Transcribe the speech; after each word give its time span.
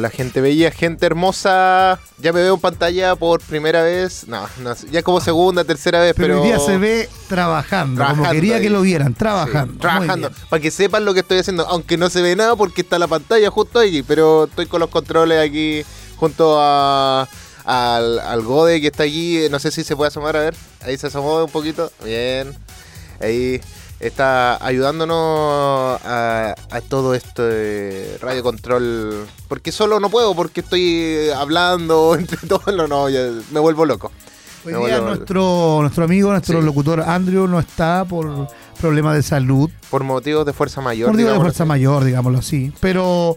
Hola 0.00 0.08
gente 0.08 0.40
bella, 0.40 0.70
gente 0.70 1.04
hermosa. 1.04 2.00
Ya 2.16 2.32
me 2.32 2.40
veo 2.40 2.54
en 2.54 2.60
pantalla 2.60 3.16
por 3.16 3.42
primera 3.42 3.82
vez. 3.82 4.26
No, 4.26 4.48
no 4.62 4.74
ya 4.90 5.02
como 5.02 5.20
segunda, 5.20 5.62
tercera 5.62 6.00
vez, 6.00 6.14
Pero, 6.16 6.28
pero. 6.28 6.40
hoy 6.40 6.48
día 6.48 6.58
se 6.58 6.78
ve 6.78 7.06
trabajando, 7.28 7.96
Trabajando 7.96 8.22
como 8.22 8.32
quería 8.34 8.56
ahí. 8.56 8.62
que 8.62 8.70
lo 8.70 8.80
vieran, 8.80 9.12
trabajando. 9.12 9.74
Sí, 9.74 9.78
trabajando. 9.78 10.30
Para 10.48 10.62
que 10.62 10.70
sepan 10.70 11.04
lo 11.04 11.12
que 11.12 11.20
estoy 11.20 11.40
haciendo. 11.40 11.66
Aunque 11.68 11.98
no 11.98 12.08
se 12.08 12.22
ve 12.22 12.34
nada 12.34 12.56
porque 12.56 12.80
está 12.80 12.98
la 12.98 13.08
pantalla 13.08 13.50
justo 13.50 13.78
aquí. 13.78 14.02
Pero 14.02 14.44
estoy 14.44 14.64
con 14.64 14.80
los 14.80 14.88
controles 14.88 15.38
aquí 15.46 15.82
junto 16.16 16.56
a. 16.58 17.28
Al, 17.66 18.20
al 18.20 18.40
Gode 18.40 18.80
que 18.80 18.86
está 18.86 19.02
aquí, 19.02 19.48
no 19.50 19.58
sé 19.58 19.70
si 19.70 19.84
se 19.84 19.94
puede 19.96 20.08
asomar, 20.08 20.34
a 20.34 20.40
ver. 20.40 20.54
Ahí 20.80 20.96
se 20.96 21.08
asomó 21.08 21.44
un 21.44 21.50
poquito. 21.50 21.92
Bien. 22.02 22.54
Ahí 23.20 23.60
está 24.00 24.56
ayudándonos 24.64 26.00
a, 26.04 26.54
a 26.70 26.80
todo 26.80 27.14
esto 27.14 27.42
de 27.44 28.18
radio 28.20 28.42
control. 28.42 29.26
Porque 29.48 29.72
solo 29.72 30.00
no 30.00 30.10
puedo, 30.10 30.34
porque 30.34 30.60
estoy 30.60 31.28
hablando 31.36 32.14
entre 32.18 32.38
todos. 32.48 32.74
No, 32.74 32.86
no, 32.88 33.08
ya 33.08 33.28
me 33.52 33.60
vuelvo 33.60 33.84
loco. 33.84 34.10
Hoy 34.64 34.72
Me 34.74 34.78
día 34.86 35.00
vuelvo- 35.00 35.06
nuestro, 35.06 35.78
nuestro 35.82 36.04
amigo, 36.04 36.30
nuestro 36.30 36.60
Sí. 36.60 36.66
locutor 36.66 37.00
Andrew 37.00 37.46
no 37.48 37.58
está 37.60 38.04
por 38.04 38.48
problemas 38.78 39.14
de 39.16 39.22
salud, 39.22 39.70
Por 39.90 40.04
motivos 40.04 40.44
de 40.44 40.52
fuerza 40.52 40.80
mayor. 40.80 41.06
por 41.08 41.14
motivo 41.14 41.30
de 41.32 41.38
fuerza 41.40 41.62
así. 41.64 41.68
mayor, 41.68 42.04
digámoslo 42.04 42.38
así. 42.40 42.72
Pero 42.80 43.36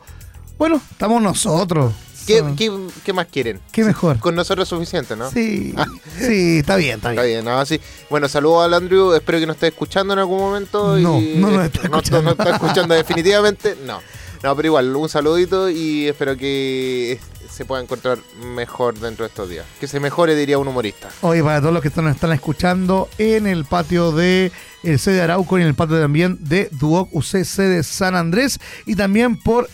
bueno, 0.57 0.81
estamos 0.91 1.21
nosotros. 1.21 1.93
¿Qué, 2.25 2.39
So- 2.39 2.55
qué, 2.57 2.71
qué 3.03 3.13
más 3.13 3.27
quieren? 3.27 3.59
qué 3.71 3.83
mejor? 3.83 4.19
Con 4.19 4.35
nosotros 4.35 4.65
es 4.65 4.69
suficiente, 4.69 5.15
¿no? 5.15 5.29
Sí, 5.31 5.73
sí, 6.19 6.59
está 6.59 6.75
bien, 6.75 6.95
está 6.97 7.11
Está 7.11 7.23
bien. 7.23 7.43
bien, 7.43 7.45
¿no? 7.53 7.65
Sí. 7.65 7.79
Bueno, 8.09 8.27
saludos 8.27 8.65
al 8.65 8.73
Andrew, 8.73 9.13
espero 9.13 9.39
que 9.39 9.45
nos 9.47 9.55
esté 9.55 9.67
escuchando 9.67 10.13
en 10.13 10.19
algún 10.19 10.39
momento. 10.39 10.97
No, 10.97 11.19
y, 11.19 11.35
no 11.37 11.51
nos 11.51 11.65
está 11.65 11.79
no- 11.87 11.97
escuchando. 11.97 12.21
No, 12.23 12.31
está 12.31 12.49
escuchando 12.55 12.93
definitivamente, 12.95 13.75
no. 13.85 13.99
No, 14.43 14.55
pero 14.57 14.67
igual, 14.67 14.93
un 14.93 15.07
saludito 15.07 15.69
y 15.69 16.07
espero 16.09 16.35
que 16.35 17.17
se 17.49 17.63
pueda 17.63 17.81
encontrar 17.81 18.17
mejor 18.43 18.99
dentro 18.99 19.23
de 19.23 19.29
estos 19.29 19.47
días. 19.49 19.65
Que 19.79 19.87
se 19.87 20.01
mejore, 20.01 20.35
diría 20.35 20.57
un 20.57 20.67
humorista. 20.67 21.07
Hoy 21.21 21.41
para 21.41 21.61
todos 21.61 21.71
los 21.73 21.81
que 21.81 21.87
están, 21.87 22.07
están 22.09 22.33
escuchando 22.33 23.07
en 23.17 23.47
el 23.47 23.63
patio 23.63 24.11
de 24.11 24.51
el 24.83 24.99
C 24.99 25.11
de 25.11 25.21
Arauco 25.21 25.57
y 25.57 25.61
en 25.61 25.67
el 25.69 25.75
patio 25.75 25.97
también 25.97 26.37
de 26.41 26.67
Duoc 26.73 27.07
UCC 27.13 27.55
de 27.59 27.83
San 27.83 28.15
Andrés 28.15 28.59
y 28.85 28.95
también 28.95 29.37
por 29.37 29.69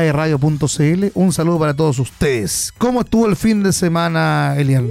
www.aerradio.cl. 0.00 1.06
Un 1.14 1.32
saludo 1.32 1.58
para 1.58 1.74
todos 1.74 1.98
ustedes. 1.98 2.72
¿Cómo 2.78 3.00
estuvo 3.00 3.26
el 3.26 3.36
fin 3.36 3.62
de 3.62 3.72
semana, 3.72 4.54
Elian? 4.58 4.88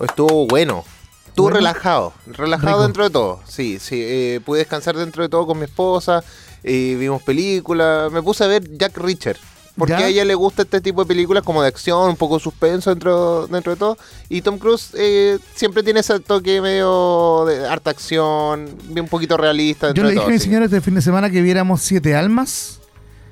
Estuvo 0.00 0.46
bueno. 0.46 0.84
Estuvo 1.26 1.46
Bueno. 1.46 1.56
relajado, 1.58 2.12
relajado 2.26 2.72
Rico. 2.76 2.82
dentro 2.84 3.04
de 3.04 3.10
todo. 3.10 3.40
Sí, 3.46 3.78
sí, 3.80 3.96
eh, 4.00 4.40
pude 4.44 4.60
descansar 4.60 4.96
dentro 4.96 5.22
de 5.24 5.28
todo 5.28 5.46
con 5.46 5.58
mi 5.58 5.64
esposa, 5.64 6.22
eh, 6.62 6.96
vimos 6.98 7.22
películas, 7.22 8.12
me 8.12 8.22
puse 8.22 8.44
a 8.44 8.46
ver 8.46 8.62
Jack 8.78 8.96
Reacher. 8.98 9.36
Porque 9.76 9.94
¿Ya? 9.94 9.98
a 9.98 10.06
ella 10.06 10.24
le 10.24 10.36
gusta 10.36 10.62
este 10.62 10.80
tipo 10.80 11.02
de 11.02 11.08
películas 11.08 11.42
como 11.42 11.60
de 11.60 11.66
acción, 11.66 12.08
un 12.10 12.14
poco 12.16 12.38
suspenso 12.38 12.90
dentro, 12.90 13.48
dentro 13.48 13.72
de 13.72 13.78
todo. 13.80 13.98
Y 14.28 14.40
Tom 14.42 14.58
Cruise 14.58 14.90
eh, 14.96 15.40
siempre 15.56 15.82
tiene 15.82 15.98
ese 15.98 16.20
toque 16.20 16.60
medio 16.60 17.44
de 17.46 17.66
harta 17.66 17.90
acción, 17.90 18.68
un 18.96 19.08
poquito 19.08 19.36
realista 19.36 19.88
dentro 19.88 20.04
Yo 20.04 20.08
le 20.08 20.10
de 20.10 20.20
dije 20.20 20.26
a 20.26 20.32
mi 20.32 20.38
sí. 20.38 20.44
señora 20.44 20.66
este 20.66 20.80
fin 20.80 20.94
de 20.94 21.02
semana 21.02 21.28
que 21.28 21.42
viéramos 21.42 21.80
Siete 21.82 22.14
Almas 22.14 22.78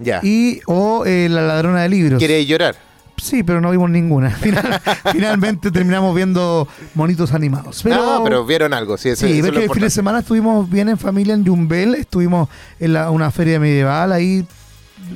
Ya. 0.03 0.20
y 0.22 0.61
o 0.67 1.05
eh, 1.06 1.28
La 1.31 1.42
Ladrona 1.42 1.83
de 1.83 1.89
Libros. 1.89 2.19
¿Quiere 2.19 2.45
llorar? 2.47 2.77
Sí, 3.17 3.42
pero 3.45 3.61
no 3.61 3.70
vimos 3.70 3.89
ninguna. 3.91 4.31
Final- 4.42 4.81
finalmente 5.12 5.70
terminamos 5.70 6.14
viendo 6.14 6.67
monitos 6.94 7.33
animados. 7.33 7.82
Pero, 7.82 7.97
no, 8.19 8.25
pero 8.25 8.44
vieron 8.44 8.75
algo, 8.75 8.97
sí. 8.97 9.10
eso- 9.10 9.26
Sí, 9.26 9.38
eso 9.38 9.47
es 9.49 9.53
que 9.53 9.65
el 9.65 9.71
fin 9.71 9.82
de 9.82 9.91
semana 9.91 10.21
estuvimos 10.21 10.69
bien 10.69 10.88
en 10.88 10.99
familia 10.99 11.34
en 11.34 11.44
Yumbel, 11.44 11.94
estuvimos 11.94 12.49
en 12.81 12.94
la- 12.94 13.10
una 13.10 13.31
feria 13.31 13.60
medieval 13.60 14.12
ahí 14.12 14.44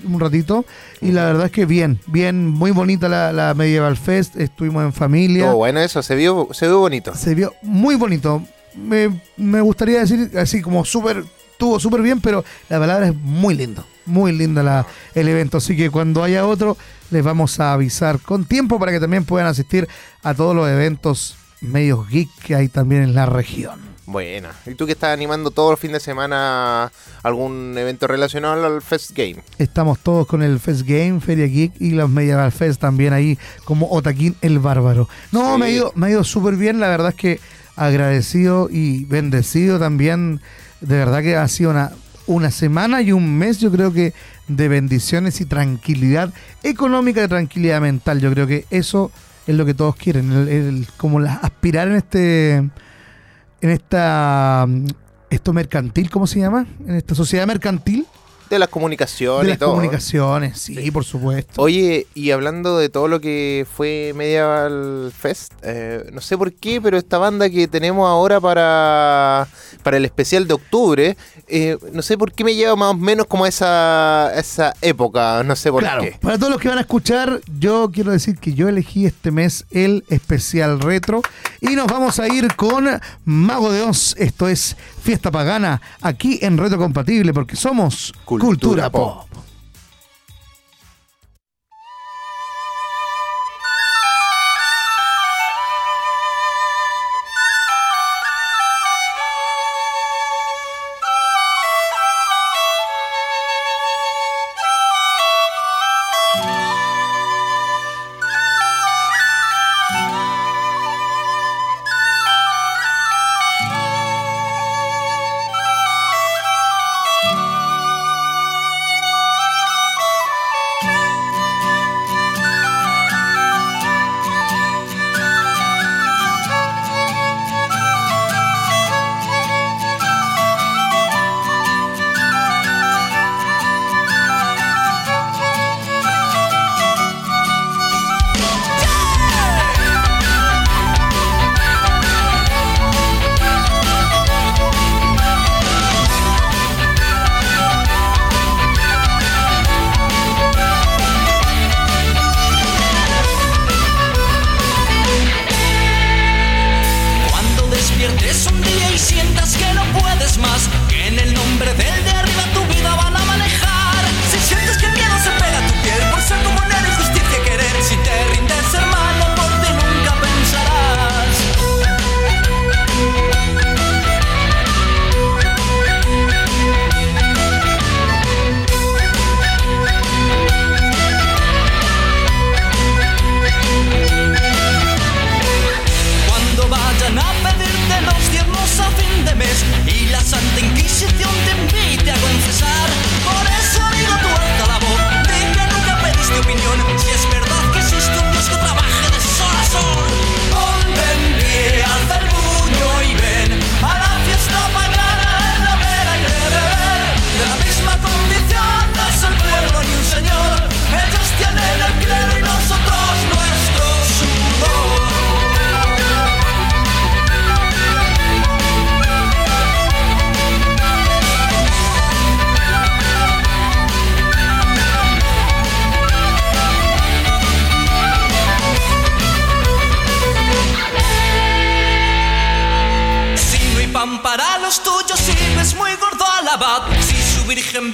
un 0.05 0.19
ratito 0.21 0.65
y 1.01 1.13
la 1.13 1.25
verdad 1.27 1.47
es 1.47 1.53
que 1.53 1.65
bien, 1.65 2.01
bien, 2.09 2.49
muy 2.49 2.73
bonita 2.73 3.09
la, 3.09 3.33
la 3.33 3.55
Medieval 3.55 3.97
Fest, 3.97 4.35
estuvimos 4.37 4.85
en 4.85 4.93
familia, 4.93 5.45
Estuvo 5.45 5.59
bueno 5.59 5.79
eso, 5.81 6.03
se 6.03 6.17
vio, 6.17 6.49
se 6.53 6.67
vio 6.67 6.81
bonito. 6.81 7.15
se 7.15 7.35
vio 7.37 7.55
muy 7.63 7.95
bonito. 7.95 8.43
Me, 8.77 9.21
me 9.37 9.61
gustaría 9.61 10.01
decir 10.01 10.33
así 10.39 10.61
como 10.61 10.85
súper, 10.85 11.25
estuvo 11.57 11.81
súper 11.81 12.03
bien, 12.03 12.21
pero 12.21 12.45
la 12.69 12.79
palabra 12.79 13.09
es 13.09 13.15
muy 13.15 13.55
lindo, 13.55 13.85
muy 14.05 14.31
linda 14.33 14.63
la, 14.63 14.87
el 15.15 15.27
evento, 15.27 15.57
así 15.57 15.75
que 15.77 15.91
cuando 15.91 16.23
haya 16.23 16.47
otro 16.47 16.77
les 17.11 17.25
vamos 17.25 17.59
a 17.61 17.73
avisar 17.73 18.21
con 18.21 18.45
tiempo 18.45 18.79
para 18.79 18.93
que 18.93 19.01
también 19.01 19.25
puedan 19.25 19.49
asistir 19.49 19.89
a 20.23 20.35
todos 20.35 20.55
los 20.55 20.69
eventos 20.69 21.37
medios 21.63 22.07
geek 22.11 22.29
que 22.45 22.55
hay 22.55 22.69
también 22.69 23.03
en 23.03 23.15
la 23.15 23.25
región. 23.27 23.81
Buena. 24.09 24.51
¿Y 24.67 24.75
tú 24.75 24.87
que 24.87 24.93
estás 24.93 25.13
animando 25.13 25.51
todo 25.51 25.73
el 25.73 25.79
fin 25.79 25.91
de 25.93 25.99
semana 25.99 26.93
algún 27.25 27.75
evento 27.77 28.07
relacionado 28.07 28.65
al 28.67 28.81
Fest 28.83 29.11
Game? 29.13 29.37
Estamos 29.59 29.99
todos 29.99 30.27
con 30.29 30.43
el 30.45 30.61
Fest 30.61 30.83
Game, 30.83 31.21
Feria 31.21 31.47
Geek 31.47 31.73
y 31.81 31.91
los 31.91 32.09
Medieval 32.09 32.53
Fest 32.53 32.81
también 32.81 33.13
ahí 33.13 33.37
como 33.65 33.91
Otaquín 33.91 34.37
el 34.43 34.59
Bárbaro. 34.61 35.09
No, 35.33 35.55
Sí. 35.55 35.61
me 35.61 35.67
ha 35.67 35.71
ido, 35.71 35.93
me 35.97 36.07
ha 36.07 36.11
ido 36.11 36.23
súper 36.23 36.55
bien, 36.55 36.79
la 36.79 36.89
verdad 36.89 37.09
es 37.09 37.15
que 37.17 37.41
agradecido 37.75 38.69
y 38.71 39.05
bendecido 39.07 39.79
también. 39.79 40.41
De 40.81 40.97
verdad 40.97 41.23
que 41.23 41.37
ha 41.37 41.49
sido 41.49 41.71
una, 41.71 41.91
una 42.27 42.51
semana 42.51 43.01
y 43.03 43.13
un 43.13 43.37
mes, 43.39 43.59
yo 43.61 43.71
creo 43.71 43.93
que 43.93 44.13
de 44.49 44.69
bendiciones 44.69 45.41
y 45.41 45.45
tranquilidad 45.47 46.33
económica 46.63 47.23
y 47.25 47.29
tranquilidad 47.29 47.81
mental. 47.81 48.21
Yo 48.21 48.31
creo 48.33 48.47
que 48.47 48.65
eso 48.71 49.11
es 49.47 49.55
lo 49.55 49.65
que 49.65 49.75
todos 49.75 49.97
quieren, 49.97 50.33
el- 50.33 50.87
como 50.97 51.21
la- 51.21 51.35
aspirar 51.35 51.89
en 51.89 51.97
este 51.97 52.55
en 52.57 53.71
esta 53.71 54.67
mm, 54.69 54.87
esto 55.31 55.53
mercantil, 55.53 56.11
¿cómo 56.11 56.27
se 56.27 56.39
llama? 56.41 56.67
En 56.87 56.95
esta 56.97 57.15
sociedad 57.15 57.47
mercantil 57.47 58.06
De 58.51 58.59
las 58.59 58.69
comunicaciones 58.69 59.43
de 59.43 59.47
y 59.47 59.51
las 59.51 59.59
todo. 59.59 59.71
comunicaciones, 59.71 60.59
sí, 60.61 60.75
Sí. 60.77 60.91
por 60.91 61.05
supuesto. 61.05 61.61
Oye, 61.63 62.07
y 62.15 62.31
hablando 62.31 62.79
de 62.79 62.89
todo 62.89 63.09
lo 63.09 63.21
que 63.21 63.67
fue 63.77 64.13
Medieval 64.15 65.13
Fest, 65.17 65.53
eh, 65.63 66.09
no 66.13 66.21
sé 66.21 66.39
por 66.39 66.53
qué, 66.53 66.81
pero 66.81 66.97
esta 66.97 67.19
banda 67.19 67.51
que 67.51 67.67
tenemos 67.69 68.09
ahora 68.09 68.41
para, 68.41 69.49
para 69.83 69.97
el 69.97 70.05
especial 70.05 70.47
de 70.47 70.55
octubre, 70.55 71.17
eh, 71.49 71.77
no 71.93 72.03
sé 72.03 72.17
por 72.17 72.33
qué 72.33 72.45
me 72.45 72.55
lleva 72.55 72.77
más 72.77 72.91
o 72.93 72.95
menos 72.95 73.27
como 73.27 73.45
a 73.45 73.49
esa, 73.49 74.33
esa 74.39 74.75
época, 74.81 75.43
no 75.45 75.57
sé 75.57 75.71
por 75.71 75.83
claro, 75.83 76.03
qué. 76.03 76.17
para 76.21 76.39
todos 76.39 76.53
los 76.53 76.61
que 76.61 76.69
van 76.69 76.79
a 76.79 76.83
escuchar, 76.83 77.41
yo 77.59 77.91
quiero 77.93 78.13
decir 78.13 78.39
que 78.39 78.55
yo 78.55 78.69
elegí 78.69 79.07
este 79.07 79.31
mes 79.31 79.65
el 79.71 80.05
especial 80.09 80.81
retro 80.81 81.23
y 81.61 81.75
nos 81.77 81.87
vamos 81.87 82.19
a 82.21 82.29
ir 82.29 82.55
con 82.55 82.89
Mago 83.25 83.73
de 83.73 83.83
Oz. 83.83 84.15
Esto 84.19 84.49
es 84.49 84.77
Fiesta 85.07 85.31
Pagana 85.31 85.81
aquí 86.03 86.41
en 86.43 86.59
Retro 86.59 86.79
Compatible 86.79 87.33
porque 87.33 87.55
somos 87.55 88.13
Cultura 88.25 88.49
Cultura, 88.49 88.91
Pop. 88.91 89.29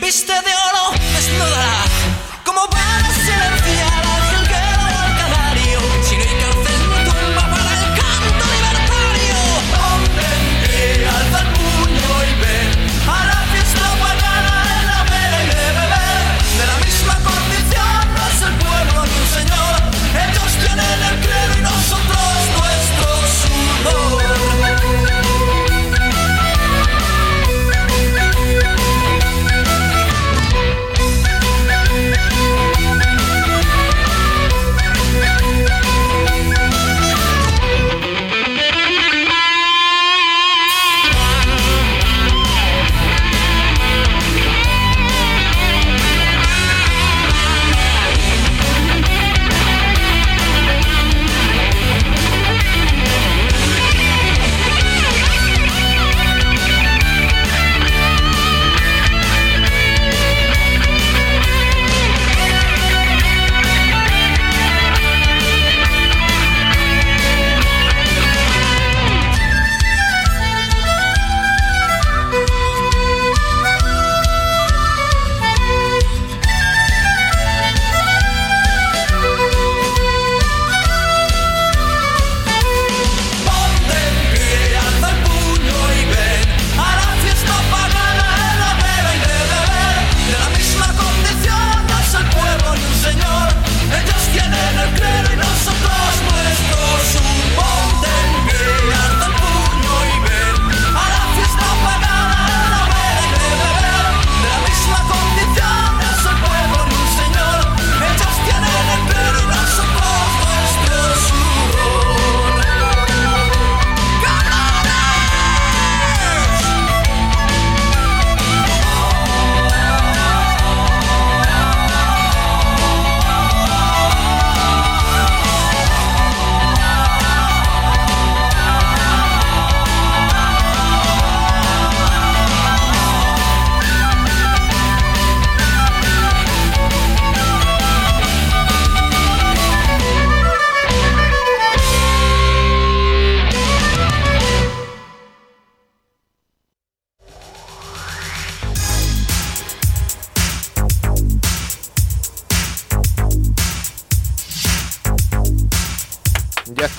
tempesta 0.03 0.32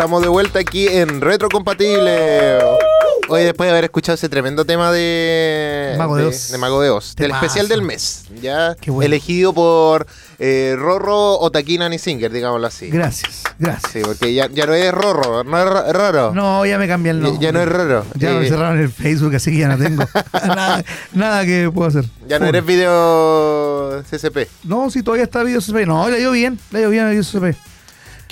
estamos 0.04 0.22
de 0.22 0.28
vuelta 0.28 0.60
aquí 0.60 0.86
en 0.86 1.22
Retrocompatible. 1.22 2.58
Hoy 3.30 3.44
después 3.44 3.68
de 3.68 3.72
haber 3.72 3.86
escuchado 3.86 4.16
ese 4.16 4.28
tremendo 4.28 4.66
tema 4.66 4.92
de 4.92 5.96
Mago 5.98 6.18
de 6.18 6.26
Oz. 6.26 6.50
de 6.52 6.58
Mago 6.58 6.82
de 6.82 6.90
Oz, 6.90 7.16
del 7.16 7.32
especial 7.32 7.70
del 7.70 7.82
mes, 7.84 8.26
ya 8.42 8.76
bueno. 8.88 9.02
elegido 9.04 9.54
por 9.54 10.06
eh, 10.40 10.76
Rorro 10.78 11.40
Otakina 11.40 11.90
Singer, 11.98 12.34
digámoslo 12.34 12.68
así. 12.68 12.90
Gracias, 12.90 13.44
gracias. 13.58 13.94
Sí, 13.94 14.02
porque 14.04 14.34
ya, 14.34 14.50
ya 14.52 14.66
no 14.66 14.74
es 14.74 14.92
Rorro, 14.92 15.46
no 15.46 15.58
es 15.58 15.66
Ro- 15.70 15.94
Roro. 15.94 16.34
No, 16.34 16.66
ya 16.66 16.78
me 16.78 16.86
cambié 16.90 17.12
el 17.12 17.22
nombre. 17.22 17.42
ya 17.42 17.54
no 17.54 17.62
es 17.62 17.70
Roro. 17.70 18.06
Ya 18.16 18.34
me 18.34 18.46
cerraron 18.50 18.80
el 18.82 18.90
Facebook, 18.90 19.34
así 19.36 19.52
que 19.52 19.60
ya 19.60 19.70
no 19.70 19.78
tengo 19.78 20.04
nada, 20.46 20.84
nada 21.14 21.46
que 21.46 21.72
puedo 21.74 21.88
hacer. 21.88 22.04
ya 22.28 22.40
no 22.40 22.48
eres 22.48 22.66
video 22.66 24.04
CCP. 24.04 24.50
No, 24.66 24.90
si 24.92 25.02
todavía 25.02 25.24
está 25.24 25.44
video 25.44 25.62
CP. 25.62 25.86
No, 25.86 26.10
le 26.10 26.18
dio 26.20 26.32
bien, 26.32 26.60
le 26.72 26.80
dio 26.80 26.90
bien 26.90 27.06
a 27.06 27.10
video 27.10 27.24
CP. 27.24 27.56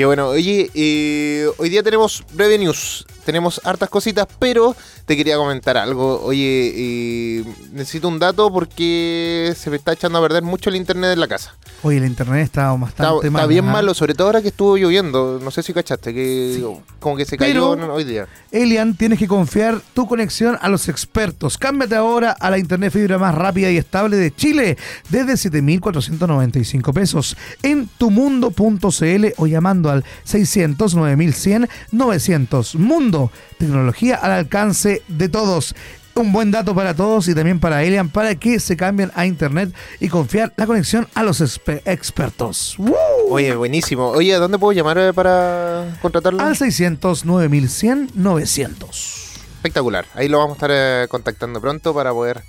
Qué 0.02 0.06
bueno. 0.08 0.30
Oye, 0.30 0.68
eh, 0.74 1.46
hoy 1.60 1.70
día 1.70 1.84
tenemos 1.84 2.24
breve 2.34 2.58
news. 2.58 3.06
Tenemos 3.24 3.62
hartas 3.64 3.88
cositas, 3.88 4.26
pero 4.40 4.76
te 5.06 5.16
quería 5.16 5.38
comentar 5.38 5.78
algo. 5.78 6.24
Oye, 6.24 6.74
eh, 6.76 7.44
necesito 7.72 8.08
un 8.08 8.18
dato 8.18 8.52
porque 8.52 9.54
se 9.56 9.70
me 9.70 9.76
está 9.76 9.94
echando 9.94 10.18
a 10.18 10.22
perder 10.24 10.42
mucho 10.42 10.72
el 10.72 10.76
internet 10.76 11.12
en 11.14 11.20
la 11.20 11.28
casa. 11.28 11.56
Oye, 11.84 11.98
el 12.00 12.06
internet 12.06 12.46
está 12.46 12.62
Está, 12.74 12.74
bastante 12.82 13.28
está 13.28 13.40
mal. 13.42 13.48
bien 13.48 13.66
¿ah? 13.70 13.72
malo, 13.74 13.94
sobre 13.94 14.16
todo 14.16 14.26
ahora 14.28 14.42
que 14.42 14.48
estuvo 14.48 14.76
lloviendo. 14.76 15.40
No 15.44 15.52
sé 15.52 15.62
si 15.62 15.72
cachaste, 15.72 16.16
que 16.16 16.66
como 17.00 17.16
que 17.16 17.26
se 17.26 17.38
cayó 17.38 17.76
Pero- 17.76 17.94
hoy 17.94 18.06
día. 18.06 18.28
Elian, 18.52 18.98
tienes 18.98 19.20
que 19.20 19.28
confiar 19.28 19.82
tu 19.94 20.08
conexión 20.08 20.58
a 20.60 20.68
los 20.68 20.90
expertos. 20.90 21.60
Cámbiate 21.60 21.96
ahora 21.96 22.32
a 22.32 22.50
la 22.50 22.58
internet 22.58 22.92
fibra 22.92 23.20
más 23.20 23.36
rápida 23.36 23.70
y 23.70 23.78
estable 23.78 24.18
de 24.18 24.34
Chile 24.34 24.78
desde 25.10 25.34
7.495 25.34 26.92
pesos 26.92 27.38
en 27.62 27.88
tumundo.cl 28.00 29.26
o 29.38 29.46
llamando 29.46 29.91
al 29.92 30.04
609.100 30.26 31.70
900 31.92 32.76
Mundo. 32.76 33.32
Tecnología 33.58 34.16
al 34.16 34.32
alcance 34.32 35.02
de 35.08 35.30
todos. 35.30 35.76
Un 36.14 36.34
buen 36.34 36.52
dato 36.52 36.76
para 36.76 36.94
todos 36.94 37.30
y 37.30 37.36
también 37.36 37.60
para 37.60 37.84
Elian 37.84 38.10
para 38.10 38.36
que 38.36 38.60
se 38.60 38.76
cambien 38.76 39.12
a 39.16 39.26
internet 39.26 39.74
y 40.00 40.10
confiar 40.10 40.54
la 40.58 40.68
conexión 40.68 41.08
a 41.14 41.24
los 41.24 41.40
expertos. 41.40 42.76
¡Woo! 42.78 42.96
Oye, 43.30 43.56
buenísimo. 43.56 44.10
Oye, 44.10 44.34
¿a 44.34 44.40
dónde 44.40 44.60
puedo 44.60 44.74
llamar 44.74 44.98
eh, 44.98 45.14
para 45.14 45.98
contratarlo? 46.02 46.42
Al 46.42 46.56
609.100 46.56 48.10
900. 48.14 49.32
Espectacular. 49.56 50.06
Ahí 50.16 50.28
lo 50.28 50.40
vamos 50.40 50.54
a 50.54 50.58
estar 50.58 50.72
eh, 50.74 51.08
contactando 51.08 51.62
pronto 51.62 51.94
para 51.94 52.12
poder 52.12 52.42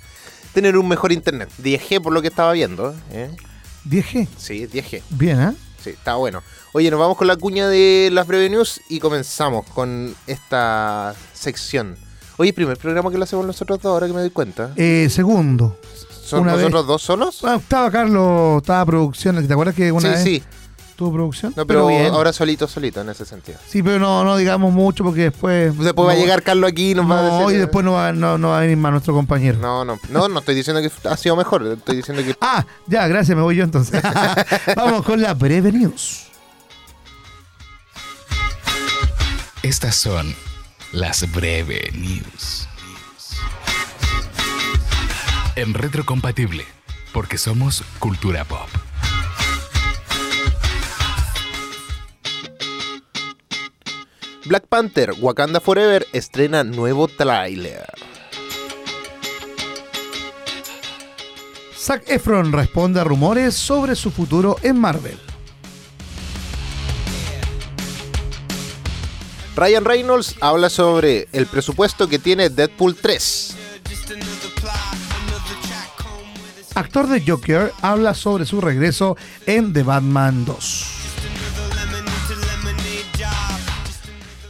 tener 0.53 0.77
un 0.77 0.87
mejor 0.87 1.11
internet. 1.11 1.49
10G 1.61 2.01
por 2.01 2.11
lo 2.11 2.21
que 2.21 2.27
estaba 2.27 2.51
viendo. 2.53 2.93
¿eh? 3.11 3.29
10G. 3.87 4.27
Sí, 4.37 4.67
10G. 4.67 5.01
Bien, 5.11 5.41
¿eh? 5.41 5.51
Sí, 5.83 5.89
está 5.91 6.15
bueno. 6.15 6.41
Oye, 6.71 6.89
nos 6.89 6.99
vamos 6.99 7.17
con 7.17 7.27
la 7.27 7.35
cuña 7.35 7.67
de 7.67 8.09
las 8.11 8.25
breve 8.25 8.49
news 8.49 8.79
y 8.89 8.99
comenzamos 8.99 9.65
con 9.73 10.15
esta 10.27 11.13
sección. 11.33 11.97
Oye, 12.37 12.53
primer 12.53 12.77
programa 12.77 13.11
que 13.11 13.17
lo 13.17 13.23
hacemos 13.25 13.45
nosotros 13.45 13.79
dos, 13.81 13.91
ahora 13.91 14.07
que 14.07 14.13
me 14.13 14.21
doy 14.21 14.29
cuenta. 14.29 14.71
Eh, 14.75 15.07
segundo. 15.09 15.77
¿Son 16.23 16.41
una 16.41 16.53
nosotros 16.53 16.83
vez- 16.83 16.87
dos 16.87 17.01
solos? 17.01 17.39
Ah, 17.43 17.57
estaba 17.59 17.91
Carlos, 17.91 18.61
estaba 18.61 18.85
producción. 18.85 19.45
¿Te 19.45 19.53
acuerdas 19.53 19.75
que 19.75 19.91
una 19.91 20.01
sí, 20.01 20.07
vez 20.09 20.23
sí. 20.23 20.43
Tuvo 20.95 21.13
producción? 21.13 21.53
No, 21.55 21.65
pero, 21.65 21.87
bien. 21.87 22.13
ahora 22.13 22.31
solito, 22.33 22.67
solito 22.67 23.01
en 23.01 23.09
ese 23.09 23.25
sentido. 23.25 23.57
Sí, 23.67 23.81
pero 23.83 23.99
no, 23.99 24.23
no 24.23 24.37
digamos 24.37 24.71
mucho 24.73 25.03
porque 25.03 25.23
después. 25.23 25.77
Después 25.77 26.07
va 26.07 26.11
a 26.11 26.15
no- 26.15 26.21
llegar 26.21 26.43
Carlos 26.43 26.69
aquí 26.71 26.91
y 26.91 26.95
nos 26.95 27.09
va 27.09 27.19
a 27.19 27.23
No, 27.29 27.39
decir. 27.41 27.55
y 27.55 27.59
después 27.59 27.83
no 27.85 27.93
va, 27.93 28.11
no, 28.13 28.37
no 28.37 28.49
va 28.49 28.57
a 28.57 28.61
venir 28.61 28.77
más 28.77 28.91
nuestro 28.91 29.13
compañero. 29.13 29.57
No, 29.59 29.83
no, 29.85 29.99
no, 30.09 30.27
no 30.29 30.39
estoy 30.39 30.55
diciendo 30.55 30.81
que 30.81 30.91
ha 31.09 31.17
sido 31.17 31.35
mejor, 31.35 31.65
estoy 31.67 31.97
diciendo 31.97 32.23
que. 32.23 32.35
Ah, 32.41 32.65
ya, 32.87 33.07
gracias, 33.07 33.35
me 33.35 33.43
voy 33.43 33.55
yo 33.55 33.63
entonces. 33.63 34.01
Vamos 34.75 35.03
con 35.03 35.21
la 35.21 35.33
breve 35.33 35.71
news. 35.71 36.27
Estas 39.61 39.95
son 39.95 40.35
las 40.91 41.31
breve 41.31 41.91
news. 41.93 42.67
En 45.55 45.73
retrocompatible, 45.73 46.65
porque 47.13 47.37
somos 47.37 47.83
cultura 47.99 48.43
pop. 48.43 48.67
Black 54.45 54.67
Panther 54.67 55.13
Wakanda 55.21 55.61
Forever 55.61 56.05
estrena 56.11 56.65
nuevo 56.65 57.07
tráiler. 57.07 57.85
Zac 61.77 62.03
Efron 62.09 62.51
responde 62.51 62.99
a 62.99 63.05
rumores 63.05 63.55
sobre 63.55 63.95
su 63.95 64.11
futuro 64.11 64.57
en 64.61 64.79
Marvel. 64.79 65.17
Ryan 69.55 69.85
Reynolds 69.85 70.35
habla 70.41 70.69
sobre 70.69 71.27
el 71.31 71.45
presupuesto 71.45 72.09
que 72.09 72.19
tiene 72.19 72.49
Deadpool 72.49 72.95
3. 72.95 73.55
Actor 76.75 77.07
de 77.07 77.23
Joker 77.25 77.71
habla 77.81 78.13
sobre 78.13 78.45
su 78.45 78.59
regreso 78.59 79.15
en 79.45 79.71
The 79.71 79.83
Batman 79.83 80.43
2. 80.43 80.82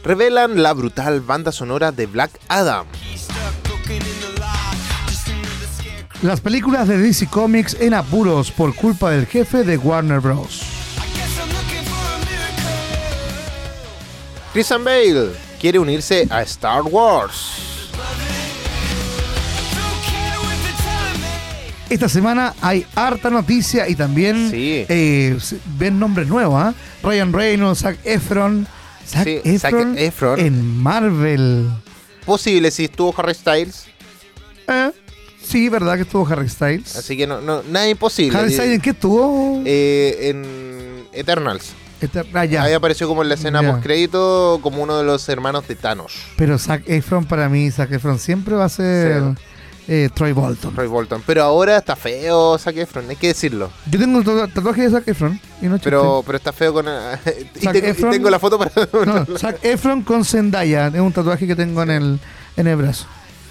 Revelan 0.04 0.62
la 0.62 0.72
brutal 0.74 1.20
banda 1.20 1.50
sonora 1.52 1.90
de 1.92 2.06
Black 2.06 2.30
Adam. 2.48 2.86
Las 6.22 6.40
películas 6.40 6.88
de 6.88 6.98
DC 6.98 7.26
Comics 7.28 7.74
en 7.80 7.94
apuros 7.94 8.50
por 8.50 8.74
culpa 8.74 9.10
del 9.10 9.26
jefe 9.26 9.62
de 9.64 9.76
Warner 9.76 10.20
Bros. 10.20 10.62
Christian 14.52 14.84
Bale 14.84 15.30
quiere 15.60 15.78
unirse 15.78 16.26
a 16.30 16.42
Star 16.42 16.82
Wars. 16.82 17.60
Esta 21.90 22.08
semana 22.08 22.54
hay 22.60 22.84
harta 22.94 23.30
noticia 23.30 23.88
y 23.88 23.94
también 23.94 24.50
Sí. 24.50 24.84
eh, 24.88 25.38
ven 25.78 25.98
nombres 25.98 26.26
nuevos, 26.28 26.60
¿ah? 26.60 26.74
Ryan 27.02 27.32
Reynolds, 27.32 27.80
Zac 27.80 27.98
Efron. 28.04 28.66
Zac 29.06 29.24
Sí, 29.24 29.58
Zac 29.58 29.74
Efron, 29.96 30.38
en 30.40 30.82
Marvel. 30.82 31.68
Posible 32.24 32.70
si 32.70 32.84
estuvo 32.84 33.14
Harry 33.18 33.34
Styles. 33.34 33.86
Eh, 34.66 34.90
sí, 35.42 35.68
verdad 35.68 35.96
que 35.96 36.02
estuvo 36.02 36.26
Harry 36.26 36.48
Styles. 36.48 36.96
Así 36.96 37.16
que 37.16 37.26
no, 37.26 37.40
no, 37.40 37.62
nada 37.64 37.88
imposible. 37.88 38.38
Harry 38.38 38.52
Styles, 38.52 38.74
¿en 38.76 38.80
qué 38.80 38.90
estuvo? 38.90 39.62
Eh, 39.66 40.30
en 40.30 41.04
Eternals. 41.12 41.72
Ah, 42.34 42.44
ya. 42.44 42.62
Ahí 42.64 42.72
apareció 42.74 43.08
como 43.08 43.22
en 43.22 43.28
la 43.30 43.34
escena 43.34 43.62
Ya. 43.62 43.70
post 43.72 43.82
crédito 43.82 44.58
como 44.62 44.82
uno 44.82 44.98
de 44.98 45.04
los 45.04 45.26
hermanos 45.28 45.66
de 45.68 45.74
Thanos. 45.74 46.12
Pero 46.36 46.58
Zac 46.58 46.82
Efron 46.86 47.24
para 47.24 47.48
mí, 47.48 47.70
Zac 47.70 47.92
Efron 47.92 48.18
siempre 48.18 48.54
va 48.54 48.64
a 48.66 48.68
ser 48.68 49.22
Sí. 49.22 49.42
Eh, 49.88 50.08
Troy 50.14 50.32
Bolton. 50.32 50.74
Roy 50.74 50.86
Bolton. 50.86 51.22
Pero 51.26 51.42
ahora 51.42 51.78
está 51.78 51.94
feo 51.96 52.56
Zac 52.58 52.76
Efron, 52.76 53.08
hay 53.10 53.16
que 53.16 53.28
decirlo. 53.28 53.70
Yo 53.90 53.98
tengo 53.98 54.18
un 54.18 54.24
tatu- 54.24 54.52
tatuaje 54.52 54.82
de 54.82 54.90
Zac 54.90 55.06
Efron 55.08 55.38
y 55.60 55.66
no 55.66 55.78
Pero, 55.78 56.22
pero 56.24 56.38
está 56.38 56.52
feo 56.52 56.72
con... 56.72 56.86
y, 57.60 57.66
Efron- 57.66 58.10
tengo 58.10 58.30
la 58.30 58.38
foto 58.38 58.58
para... 58.58 58.70
No, 59.04 59.38
Zac 59.38 59.58
Efron 59.64 60.02
con 60.02 60.24
Zendaya. 60.24 60.88
Es 60.88 61.00
un 61.00 61.12
tatuaje 61.12 61.46
que 61.46 61.54
tengo 61.56 61.82
en 61.82 61.90
el, 61.90 62.20
en 62.56 62.66
el 62.66 62.76
brazo. 62.76 63.06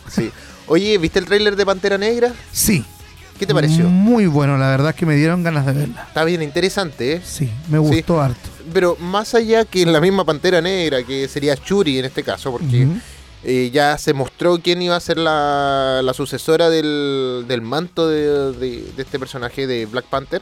sí. 0.10 0.32
Oye, 0.66 0.98
¿viste 0.98 1.20
el 1.20 1.26
tráiler 1.26 1.58
de 1.58 1.66
Pantera 1.66 1.98
Negra? 1.98 2.32
Sí. 2.54 2.86
¿Qué 3.38 3.46
te 3.46 3.54
pareció? 3.54 3.84
Muy 3.90 4.28
bueno, 4.28 4.58
la 4.58 4.70
verdad 4.70 4.92
es 4.92 4.96
que 4.96 5.06
me 5.06 5.16
dieron 5.18 5.44
ganas 5.44 5.66
de 5.66 5.74
verla. 5.74 6.06
Está 6.08 6.24
bien 6.24 6.42
interesante, 6.42 7.14
¿eh? 7.16 7.22
Sí, 7.22 7.52
me 7.68 7.80
gustó 7.80 8.22
harto. 8.22 8.50
Pero 8.72 8.96
más 8.98 9.36
allá 9.36 9.66
que 9.66 9.86
la 9.86 10.00
misma 10.00 10.24
Pantera 10.24 10.62
Negra, 10.62 11.04
que 11.04 11.28
sería 11.28 11.56
Shuri 11.56 12.00
en 12.00 12.06
este 12.06 12.24
caso, 12.24 12.50
porque. 12.54 12.88
Eh, 13.44 13.70
ya 13.74 13.98
se 13.98 14.14
mostró 14.14 14.60
quién 14.60 14.82
iba 14.82 14.96
a 14.96 15.00
ser 15.00 15.18
la, 15.18 16.02
la 16.04 16.14
sucesora 16.14 16.70
del, 16.70 17.46
del 17.48 17.62
manto 17.62 18.08
de, 18.08 18.52
de- 18.54 18.92
de 18.96 19.02
este 19.04 19.20
personaje 19.20 19.68
de 19.68 19.86
Black 19.86 20.06
Panther, 20.06 20.42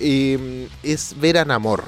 eh, 0.00 0.68
es 0.82 1.14
ver 1.20 1.38
a 1.38 1.44
Namor, 1.44 1.84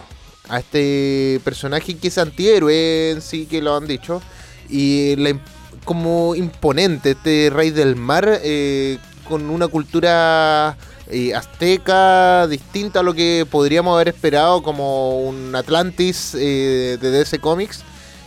a 0.49 0.61
este 0.61 1.40
personaje 1.44 1.96
que 1.96 2.08
es 2.08 2.18
antihéroe 2.18 3.11
en 3.12 3.23
sí, 3.23 3.46
que 3.46 3.61
lo 3.62 3.76
han 3.76 3.87
dicho, 3.87 4.23
y 4.68 5.16
la 5.16 5.38
como 5.84 6.34
imponente, 6.34 7.11
este 7.11 7.50
rey 7.52 7.70
del 7.70 7.96
mar, 7.96 8.40
eh, 8.42 8.99
con 9.28 9.50
una 9.50 9.68
cultura 9.68 10.76
eh, 11.11 11.34
azteca 11.34 12.46
distinta 12.46 13.00
a 13.00 13.02
lo 13.02 13.12
que 13.12 13.46
podríamos 13.50 13.94
haber 13.94 14.08
esperado 14.08 14.62
como 14.62 15.20
un 15.20 15.54
Atlantis 15.54 16.34
eh, 16.38 16.96
de 17.00 17.11
DC 17.11 17.38
Comics. 17.40 17.82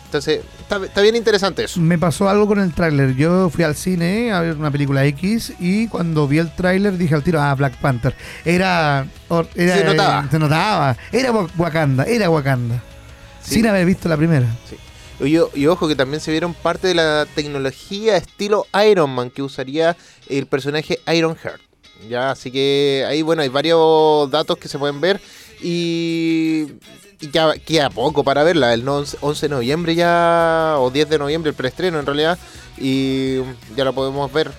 Entonces, 0.07 0.41
está, 0.61 0.77
está 0.85 1.01
bien 1.01 1.15
interesante 1.17 1.65
eso. 1.65 1.79
Me 1.81 1.97
pasó 1.97 2.29
algo 2.29 2.47
con 2.47 2.59
el 2.59 2.73
tráiler. 2.73 3.13
Yo 3.15 3.49
fui 3.49 3.63
al 3.65 3.75
cine 3.75 4.31
a 4.31 4.39
ver 4.39 4.55
una 4.55 4.71
película 4.71 5.05
X 5.05 5.53
y 5.59 5.87
cuando 5.89 6.27
vi 6.29 6.37
el 6.39 6.49
tráiler 6.55 6.97
dije 6.97 7.13
al 7.13 7.23
tiro, 7.23 7.41
ah, 7.41 7.53
Black 7.55 7.75
Panther. 7.77 8.15
Era... 8.45 9.05
Se 9.53 9.83
notaba. 9.83 10.23
eh, 10.23 10.27
se 10.31 10.39
notaba. 10.39 10.97
Era 11.11 11.31
Wa- 11.33 11.49
Wakanda, 11.57 12.05
era 12.05 12.29
Wakanda. 12.29 12.81
Sí. 13.43 13.55
Sin 13.55 13.67
haber 13.67 13.85
visto 13.85 14.07
la 14.07 14.15
primera. 14.17 14.47
Y, 15.19 15.35
y 15.59 15.67
ojo 15.67 15.87
que 15.89 15.95
también 15.95 16.21
se 16.21 16.31
vieron 16.31 16.53
parte 16.53 16.87
de 16.87 16.93
la 16.95 17.25
tecnología 17.35 18.15
estilo 18.15 18.65
Iron 18.89 19.09
Man 19.09 19.29
que 19.29 19.41
usaría 19.41 19.97
el 20.29 20.45
personaje 20.45 20.99
Iron 21.13 21.35
Heart. 21.35 21.61
Ya, 22.07 22.31
así 22.31 22.51
que 22.51 23.03
ahí 23.09 23.23
bueno, 23.23 23.41
hay 23.41 23.49
varios 23.49 24.29
datos 24.31 24.57
que 24.57 24.67
se 24.67 24.77
pueden 24.77 25.01
ver 25.01 25.19
y 25.61 26.67
ya 27.19 27.53
queda 27.65 27.89
poco 27.89 28.24
para 28.24 28.43
verla. 28.43 28.74
El 28.74 28.86
no- 28.86 29.03
11 29.21 29.45
de 29.47 29.50
noviembre 29.55 29.95
ya, 29.95 30.75
o 30.77 30.89
10 30.91 31.09
de 31.09 31.17
noviembre, 31.19 31.50
el 31.50 31.55
preestreno 31.55 32.00
en 32.00 32.05
realidad, 32.05 32.38
y 32.77 33.38
ya 33.75 33.83
la 33.86 33.91
podemos 33.91 34.31
ver. 34.31 34.51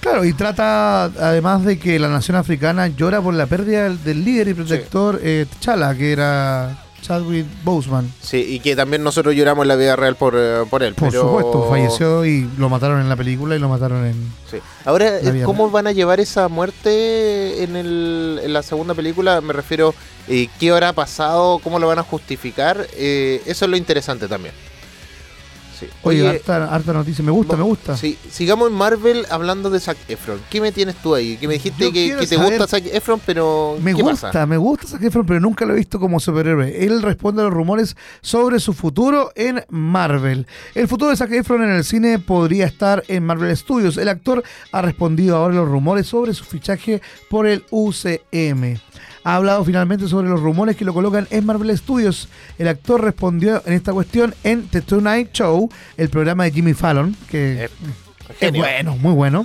Claro, 0.00 0.24
y 0.24 0.32
trata 0.34 1.04
además 1.04 1.64
de 1.64 1.78
que 1.78 1.98
la 1.98 2.08
nación 2.08 2.36
africana 2.36 2.86
llora 2.86 3.20
por 3.20 3.34
la 3.34 3.46
pérdida 3.46 3.84
del, 3.84 4.02
del 4.04 4.24
líder 4.24 4.48
y 4.48 4.54
protector 4.54 5.18
eh, 5.22 5.46
T'Challa, 5.58 5.94
que 5.96 6.12
era 6.12 6.76
Chadwick 7.06 7.46
Boseman. 7.62 8.12
Sí, 8.20 8.38
y 8.38 8.60
que 8.60 8.74
también 8.74 9.04
nosotros 9.04 9.34
lloramos 9.34 9.62
en 9.62 9.68
la 9.68 9.76
vida 9.76 9.94
real 9.94 10.16
por, 10.16 10.34
eh, 10.36 10.64
por 10.68 10.82
él. 10.82 10.94
Por 10.94 11.10
pero- 11.10 11.22
supuesto, 11.22 11.66
falleció 11.68 12.24
y 12.24 12.48
lo 12.58 12.68
mataron 12.68 13.00
en 13.00 13.08
la 13.08 13.14
película 13.16 13.54
y 13.54 13.58
lo 13.58 13.68
mataron 13.68 14.04
en... 14.06 14.14
Sí. 14.50 14.58
Ahora, 14.84 15.18
¿cómo 15.44 15.64
real. 15.64 15.72
van 15.72 15.86
a 15.86 15.92
llevar 15.92 16.18
esa 16.18 16.48
muerte 16.48 17.62
en, 17.62 17.76
el, 17.76 18.40
en 18.42 18.52
la 18.52 18.62
segunda 18.62 18.94
película? 18.94 19.40
Me 19.40 19.52
refiero, 19.52 19.94
eh, 20.28 20.48
¿qué 20.58 20.70
habrá 20.70 20.92
pasado? 20.92 21.60
¿Cómo 21.60 21.78
lo 21.78 21.86
van 21.86 21.98
a 22.00 22.02
justificar? 22.02 22.86
Eh, 22.94 23.40
eso 23.46 23.64
es 23.66 23.70
lo 23.70 23.76
interesante 23.76 24.26
también. 24.26 24.54
Sí. 25.78 25.86
Oye, 26.02 26.26
harta, 26.26 26.74
harta 26.74 26.92
noticia, 26.92 27.22
me 27.24 27.30
gusta, 27.30 27.56
me 27.56 27.62
gusta. 27.62 27.96
Sí, 27.96 28.16
sigamos 28.30 28.68
en 28.70 28.74
Marvel 28.74 29.26
hablando 29.30 29.68
de 29.68 29.78
Zac 29.78 29.98
Efron. 30.08 30.40
¿Qué 30.48 30.60
me 30.60 30.72
tienes 30.72 30.96
tú 30.96 31.14
ahí? 31.14 31.36
Que 31.36 31.46
me 31.46 31.54
dijiste 31.54 31.92
que, 31.92 32.16
te 32.18 32.26
saber- 32.26 32.58
gusta 32.58 32.66
Zac 32.66 32.86
Efron, 32.86 33.20
pero 33.26 33.76
Me 33.82 33.94
¿qué 33.94 34.02
gusta, 34.02 34.28
pasa? 34.28 34.46
me 34.46 34.56
gusta 34.56 34.86
Zac 34.86 35.02
Efron, 35.02 35.26
pero 35.26 35.38
nunca 35.40 35.66
lo 35.66 35.74
he 35.74 35.76
visto 35.76 36.00
como 36.00 36.18
superhéroe. 36.18 36.84
Él 36.84 37.02
responde 37.02 37.42
a 37.42 37.44
los 37.44 37.52
rumores 37.52 37.94
sobre 38.22 38.58
su 38.58 38.72
futuro 38.72 39.32
en 39.34 39.64
Marvel. 39.68 40.46
El 40.74 40.88
futuro 40.88 41.10
de 41.10 41.16
Zac 41.16 41.30
Efron 41.32 41.62
en 41.62 41.70
el 41.70 41.84
cine 41.84 42.18
podría 42.18 42.64
estar 42.66 43.02
en 43.08 43.24
Marvel 43.24 43.54
Studios. 43.56 43.98
El 43.98 44.08
actor 44.08 44.42
ha 44.72 44.80
respondido 44.82 45.36
ahora 45.36 45.54
a 45.54 45.58
los 45.58 45.68
rumores 45.68 46.06
sobre 46.06 46.32
su 46.32 46.44
fichaje 46.44 47.02
por 47.28 47.46
el 47.46 47.64
UCM. 47.70 48.78
Ha 49.26 49.34
hablado 49.34 49.64
finalmente 49.64 50.06
sobre 50.06 50.28
los 50.28 50.40
rumores 50.40 50.76
que 50.76 50.84
lo 50.84 50.94
colocan 50.94 51.26
en 51.30 51.44
Marvel 51.44 51.76
Studios. 51.76 52.28
El 52.58 52.68
actor 52.68 53.02
respondió 53.02 53.60
en 53.66 53.72
esta 53.72 53.92
cuestión 53.92 54.36
en 54.44 54.68
The 54.68 54.82
Tonight 54.82 55.32
Show, 55.32 55.68
el 55.96 56.10
programa 56.10 56.44
de 56.44 56.52
Jimmy 56.52 56.74
Fallon, 56.74 57.16
que 57.28 57.64
Eh, 57.64 57.68
es 58.40 58.52
bueno, 58.52 58.96
muy 58.96 59.12
bueno. 59.14 59.44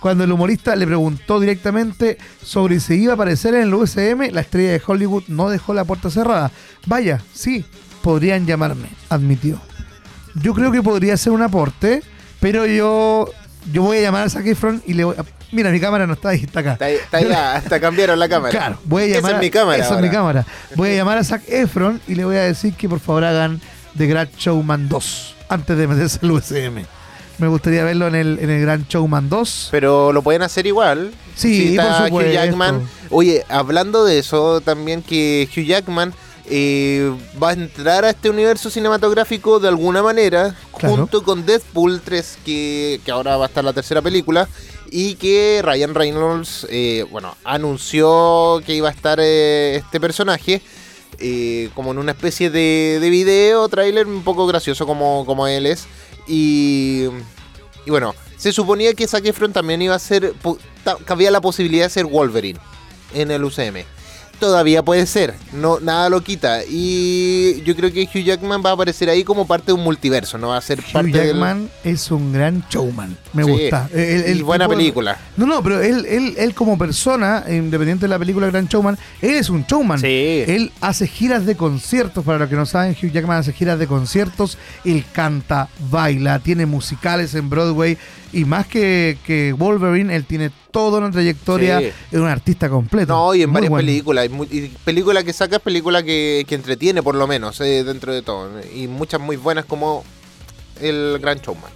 Cuando 0.00 0.24
el 0.24 0.32
humorista 0.32 0.76
le 0.76 0.86
preguntó 0.86 1.40
directamente 1.40 2.18
sobre 2.42 2.78
si 2.78 2.96
iba 2.96 3.12
a 3.12 3.14
aparecer 3.14 3.54
en 3.54 3.62
el 3.62 3.72
USM, 3.72 4.30
la 4.32 4.42
estrella 4.42 4.72
de 4.72 4.82
Hollywood 4.86 5.22
no 5.28 5.48
dejó 5.48 5.72
la 5.72 5.84
puerta 5.84 6.10
cerrada. 6.10 6.50
Vaya, 6.84 7.22
sí, 7.32 7.64
podrían 8.02 8.44
llamarme, 8.44 8.90
admitió. 9.08 9.58
Yo 10.34 10.52
creo 10.52 10.70
que 10.70 10.82
podría 10.82 11.16
ser 11.16 11.32
un 11.32 11.40
aporte, 11.40 12.02
pero 12.38 12.66
yo, 12.66 13.30
yo 13.72 13.82
voy 13.82 13.96
a 13.96 14.02
llamar 14.02 14.26
a 14.26 14.28
Zac 14.28 14.44
Efron 14.44 14.82
y 14.86 14.92
le 14.92 15.04
voy 15.04 15.16
a... 15.16 15.24
Mira, 15.52 15.70
mi 15.70 15.78
cámara 15.78 16.06
no 16.06 16.14
está 16.14 16.30
ahí, 16.30 16.42
está 16.44 16.60
acá. 16.60 16.72
Está, 16.72 16.84
ahí- 16.86 16.94
está 16.96 17.16
ahí, 17.18 17.30
hasta 17.30 17.78
cambiaron 17.80 18.18
la 18.18 18.28
cámara. 18.28 18.50
Claro, 18.50 18.78
voy 18.84 19.02
a 19.02 19.06
Esa 19.06 19.14
llamar 19.16 19.30
es 19.32 19.36
a- 19.36 19.40
mi 19.40 19.50
cámara. 19.50 19.84
Esa 19.84 19.94
es 19.96 20.00
mi 20.02 20.10
cámara. 20.10 20.46
Voy 20.76 20.90
a 20.90 20.94
llamar 20.96 21.18
a 21.18 21.24
Zac 21.24 21.42
Efron 21.48 22.00
y 22.08 22.14
le 22.14 22.24
voy 22.24 22.36
a 22.36 22.42
decir 22.42 22.74
que 22.74 22.88
por 22.88 23.00
favor 23.00 23.24
hagan 23.24 23.60
The 23.96 24.06
Grand 24.06 24.30
Showman 24.36 24.88
2 24.88 25.36
antes 25.48 25.76
de 25.76 25.86
meterse 25.86 26.18
al 26.22 26.30
USM. 26.30 26.84
Me 27.38 27.48
gustaría 27.48 27.82
verlo 27.84 28.06
en 28.08 28.14
el, 28.14 28.38
en 28.40 28.50
el 28.50 28.60
Grand 28.62 28.86
Showman 28.88 29.28
2. 29.28 29.68
Pero 29.70 30.12
lo 30.12 30.22
pueden 30.22 30.42
hacer 30.42 30.66
igual. 30.66 31.12
Sí, 31.34 31.54
Si 31.56 31.68
está 31.70 31.82
por 31.82 31.92
Hugh 32.02 32.06
supuesto. 32.08 32.32
Jackman. 32.32 32.88
Oye, 33.10 33.44
hablando 33.48 34.04
de 34.04 34.18
eso, 34.18 34.60
también 34.60 35.02
que 35.02 35.48
Hugh 35.54 35.64
Jackman 35.64 36.12
eh, 36.46 37.10
va 37.42 37.50
a 37.50 37.52
entrar 37.52 38.04
a 38.04 38.10
este 38.10 38.28
universo 38.30 38.68
cinematográfico 38.70 39.58
de 39.60 39.68
alguna 39.68 40.02
manera, 40.02 40.54
Claro. 40.76 40.96
junto 40.96 41.22
con 41.22 41.46
Deadpool 41.46 42.00
3, 42.00 42.38
que, 42.44 43.00
que 43.04 43.10
ahora 43.10 43.36
va 43.36 43.44
a 43.46 43.48
estar 43.48 43.62
la 43.64 43.72
tercera 43.72 44.02
película, 44.02 44.48
y 44.90 45.14
que 45.14 45.60
Ryan 45.64 45.94
Reynolds, 45.94 46.66
eh, 46.70 47.06
bueno, 47.10 47.34
anunció 47.44 48.60
que 48.66 48.74
iba 48.74 48.88
a 48.88 48.92
estar 48.92 49.18
eh, 49.22 49.76
este 49.76 50.00
personaje. 50.00 50.60
como 51.74 51.92
en 51.92 51.98
una 51.98 52.12
especie 52.12 52.50
de, 52.50 52.98
de 53.00 53.10
video, 53.10 53.68
trailer 53.68 54.06
un 54.06 54.22
poco 54.24 54.46
gracioso 54.46 54.86
como, 54.86 55.24
como 55.24 55.46
él 55.46 55.66
es. 55.66 55.86
Y, 56.26 57.04
y 57.86 57.90
bueno, 57.90 58.14
se 58.36 58.52
suponía 58.52 58.92
que 58.94 59.06
Zac 59.06 59.24
Efron 59.24 59.52
también 59.52 59.80
iba 59.82 59.94
a 59.94 59.98
ser. 60.00 60.34
Había 61.06 61.30
la 61.30 61.40
posibilidad 61.40 61.84
de 61.86 61.90
ser 61.90 62.06
Wolverine 62.06 62.58
en 63.14 63.30
el 63.30 63.44
UCM. 63.44 63.84
Todavía 64.38 64.82
puede 64.82 65.06
ser, 65.06 65.34
no 65.52 65.78
nada 65.80 66.08
lo 66.08 66.20
quita 66.22 66.60
y 66.68 67.62
yo 67.64 67.76
creo 67.76 67.92
que 67.92 68.02
Hugh 68.02 68.24
Jackman 68.24 68.62
va 68.64 68.70
a 68.70 68.72
aparecer 68.74 69.08
ahí 69.08 69.24
como 69.24 69.46
parte 69.46 69.66
de 69.66 69.72
un 69.74 69.82
multiverso, 69.84 70.38
no 70.38 70.48
va 70.48 70.56
a 70.56 70.60
ser 70.60 70.80
Hugh 70.80 70.92
parte 70.92 71.10
del- 71.10 71.26
Jackman 71.28 71.70
es 71.84 72.10
un 72.10 72.32
gran 72.32 72.64
showman. 72.68 73.16
Me 73.32 73.44
Sí, 73.44 73.50
gusta. 73.50 73.88
El- 73.94 74.24
el 74.24 74.38
y 74.38 74.42
buena 74.42 74.66
tipo- 74.66 74.76
película. 74.76 75.18
No, 75.38 75.46
no, 75.46 75.62
pero 75.62 75.80
él, 75.80 76.04
él, 76.06 76.34
él 76.36 76.54
como 76.54 76.76
persona, 76.76 77.44
independiente 77.48 78.04
de 78.04 78.08
la 78.08 78.18
película 78.18 78.46
Gran 78.48 78.66
Showman, 78.68 78.98
él 79.22 79.30
es 79.36 79.48
un 79.48 79.64
showman. 79.64 79.98
Sí. 80.00 80.44
Él 80.46 80.70
hace 80.82 81.06
giras 81.06 81.46
de 81.46 81.56
conciertos, 81.56 82.24
para 82.24 82.38
los 82.38 82.48
que 82.50 82.56
no 82.56 82.66
saben, 82.66 82.92
Hugh 83.00 83.10
Jackman 83.10 83.38
hace 83.38 83.52
giras 83.54 83.78
de 83.78 83.86
conciertos, 83.86 84.58
él 84.84 85.04
canta, 85.12 85.68
baila, 85.90 86.40
tiene 86.40 86.66
musicales 86.66 87.34
en 87.34 87.48
Broadway 87.48 87.96
y 88.34 88.44
más 88.44 88.66
que, 88.66 89.16
que 89.26 89.52
Wolverine, 89.54 90.14
él 90.14 90.24
tiene 90.24 90.50
toda 90.70 90.98
una 90.98 91.10
trayectoria, 91.10 91.80
Sí. 91.80 91.86
es 92.12 92.18
un 92.20 92.26
artista 92.28 92.68
completo. 92.68 93.14
No, 93.14 93.34
y 93.34 93.42
en 93.42 93.48
Muy 93.48 93.54
varias 93.54 93.70
bueno. 93.70 93.86
películas. 93.86 94.28
Y 94.50 94.68
película 94.84 95.22
que 95.22 95.32
saca 95.32 95.56
es 95.56 95.62
película 95.62 96.02
que, 96.02 96.44
que 96.46 96.54
entretiene, 96.54 97.02
por 97.02 97.14
lo 97.14 97.26
menos, 97.26 97.60
eh, 97.62 97.82
dentro 97.84 98.12
de 98.12 98.20
todo. 98.22 98.50
Y 98.74 98.88
muchas 98.88 99.20
muy 99.20 99.36
buenas, 99.36 99.64
como 99.64 100.04
El 100.80 101.18
Gran 101.20 101.38
Showman. 101.40 101.70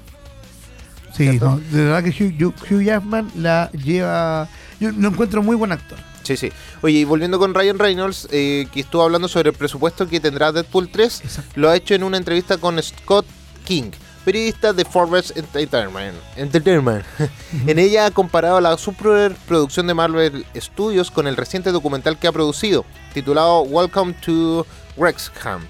Sí, 1.16 1.38
no, 1.40 1.58
de 1.58 1.84
verdad 1.84 2.04
que 2.04 2.10
Hugh, 2.10 2.52
Hugh- 2.70 2.82
Jackman 2.84 3.30
la 3.36 3.70
lleva... 3.72 4.48
Yo 4.80 4.90
lo 4.92 5.08
encuentro 5.08 5.42
muy 5.42 5.56
buen 5.56 5.72
actor. 5.72 5.98
Sí, 6.22 6.36
sí. 6.36 6.52
Oye, 6.82 6.98
y 6.98 7.04
volviendo 7.04 7.38
con 7.38 7.54
Ryan 7.54 7.78
Reynolds, 7.78 8.28
eh, 8.30 8.66
que 8.72 8.80
estuvo 8.80 9.02
hablando 9.02 9.28
sobre 9.28 9.50
el 9.50 9.56
presupuesto 9.56 10.08
que 10.08 10.20
tendrá 10.20 10.52
Deadpool 10.52 10.88
3, 10.90 11.20
Exacto. 11.24 11.52
lo 11.54 11.70
ha 11.70 11.76
hecho 11.76 11.94
en 11.94 12.02
una 12.02 12.16
entrevista 12.18 12.58
con 12.58 12.82
Scott 12.82 13.24
King, 13.64 13.92
periodista 14.24 14.72
de 14.72 14.84
Forbes 14.84 15.32
Entertainment. 15.36 16.16
Entertainment. 16.36 17.04
en 17.66 17.78
ella 17.78 18.06
ha 18.06 18.10
comparado 18.10 18.60
la 18.60 18.76
superproducción 18.76 19.86
de 19.86 19.94
Marvel 19.94 20.44
Studios 20.56 21.10
con 21.12 21.26
el 21.28 21.36
reciente 21.36 21.70
documental 21.70 22.18
que 22.18 22.26
ha 22.26 22.32
producido, 22.32 22.84
titulado 23.14 23.62
Welcome 23.62 24.14
to 24.24 24.66
Wrexham. 24.96 25.62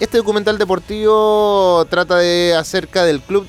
Este 0.00 0.18
documental 0.18 0.58
deportivo 0.58 1.86
trata 1.88 2.16
de 2.16 2.54
acerca 2.54 3.04
del 3.04 3.20
club 3.20 3.46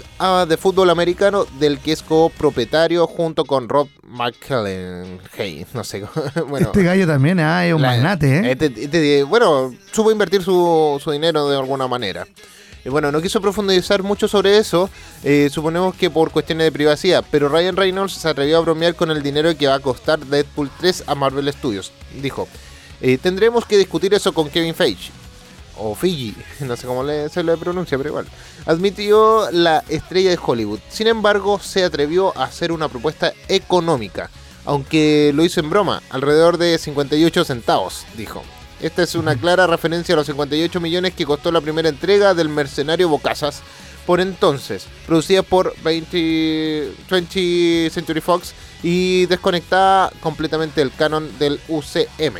de 0.47 0.57
fútbol 0.57 0.89
americano 0.91 1.45
del 1.59 1.79
que 1.79 1.91
es 1.91 2.03
copropietario 2.03 3.07
junto 3.07 3.45
con 3.45 3.67
Rob 3.67 3.89
McClellan. 4.07 5.19
Hey, 5.35 5.65
no 5.73 5.83
sé. 5.83 6.05
bueno, 6.47 6.67
este 6.67 6.83
gallo 6.83 7.07
también 7.07 7.39
ah, 7.39 7.65
es 7.65 7.73
un 7.73 7.81
la- 7.81 7.89
magnate, 7.89 8.37
¿eh? 8.37 8.51
este- 8.51 8.73
este, 8.83 9.23
bueno, 9.23 9.73
supo 9.91 10.11
invertir 10.11 10.43
su, 10.43 11.01
su 11.03 11.11
dinero 11.11 11.49
de 11.49 11.57
alguna 11.57 11.87
manera. 11.87 12.27
Y 12.85 12.89
bueno, 12.89 13.11
no 13.11 13.19
quiso 13.19 13.41
profundizar 13.41 14.03
mucho 14.03 14.27
sobre 14.27 14.59
eso, 14.59 14.91
eh, 15.23 15.49
suponemos 15.51 15.95
que 15.95 16.11
por 16.11 16.29
cuestiones 16.29 16.65
de 16.65 16.71
privacidad, 16.71 17.25
pero 17.31 17.49
Ryan 17.49 17.75
Reynolds 17.75 18.13
se 18.13 18.29
atrevió 18.29 18.59
a 18.59 18.61
bromear 18.61 18.93
con 18.93 19.09
el 19.09 19.23
dinero 19.23 19.57
que 19.57 19.65
va 19.65 19.73
a 19.73 19.79
costar 19.79 20.19
Deadpool 20.19 20.69
3 20.79 21.05
a 21.07 21.15
Marvel 21.15 21.51
Studios. 21.51 21.91
Dijo, 22.21 22.47
eh, 23.01 23.17
tendremos 23.17 23.65
que 23.65 23.79
discutir 23.79 24.13
eso 24.13 24.31
con 24.31 24.49
Kevin 24.51 24.75
Feige. 24.75 25.11
O 25.77 25.95
Fiji, 25.95 26.35
no 26.61 26.75
sé 26.75 26.87
cómo 26.87 27.03
le- 27.03 27.29
se 27.29 27.43
le 27.43 27.57
pronuncia, 27.57 27.97
pero 27.97 28.09
igual. 28.09 28.27
Admitió 28.65 29.49
la 29.51 29.83
estrella 29.89 30.29
de 30.31 30.39
Hollywood. 30.43 30.79
Sin 30.89 31.07
embargo, 31.07 31.59
se 31.59 31.83
atrevió 31.83 32.37
a 32.37 32.45
hacer 32.45 32.71
una 32.71 32.87
propuesta 32.89 33.33
económica, 33.47 34.29
aunque 34.65 35.31
lo 35.35 35.43
hizo 35.43 35.59
en 35.59 35.69
broma, 35.69 36.01
alrededor 36.09 36.57
de 36.57 36.77
58 36.77 37.45
centavos, 37.45 38.05
dijo. 38.17 38.41
Esta 38.81 39.03
es 39.03 39.15
una 39.15 39.35
clara 39.37 39.67
referencia 39.67 40.13
a 40.13 40.17
los 40.17 40.27
58 40.27 40.79
millones 40.81 41.13
que 41.13 41.25
costó 41.25 41.51
la 41.51 41.61
primera 41.61 41.87
entrega 41.89 42.33
del 42.33 42.49
Mercenario 42.49 43.07
Bocazas, 43.09 43.61
por 44.05 44.19
entonces, 44.19 44.85
producida 45.07 45.41
por 45.43 45.73
20, 45.83 46.91
20 47.09 47.89
Century 47.91 48.21
Fox 48.21 48.53
y 48.83 49.25
desconectada 49.27 50.11
completamente 50.21 50.81
del 50.81 50.91
canon 50.93 51.37
del 51.39 51.59
UCM. 51.67 52.35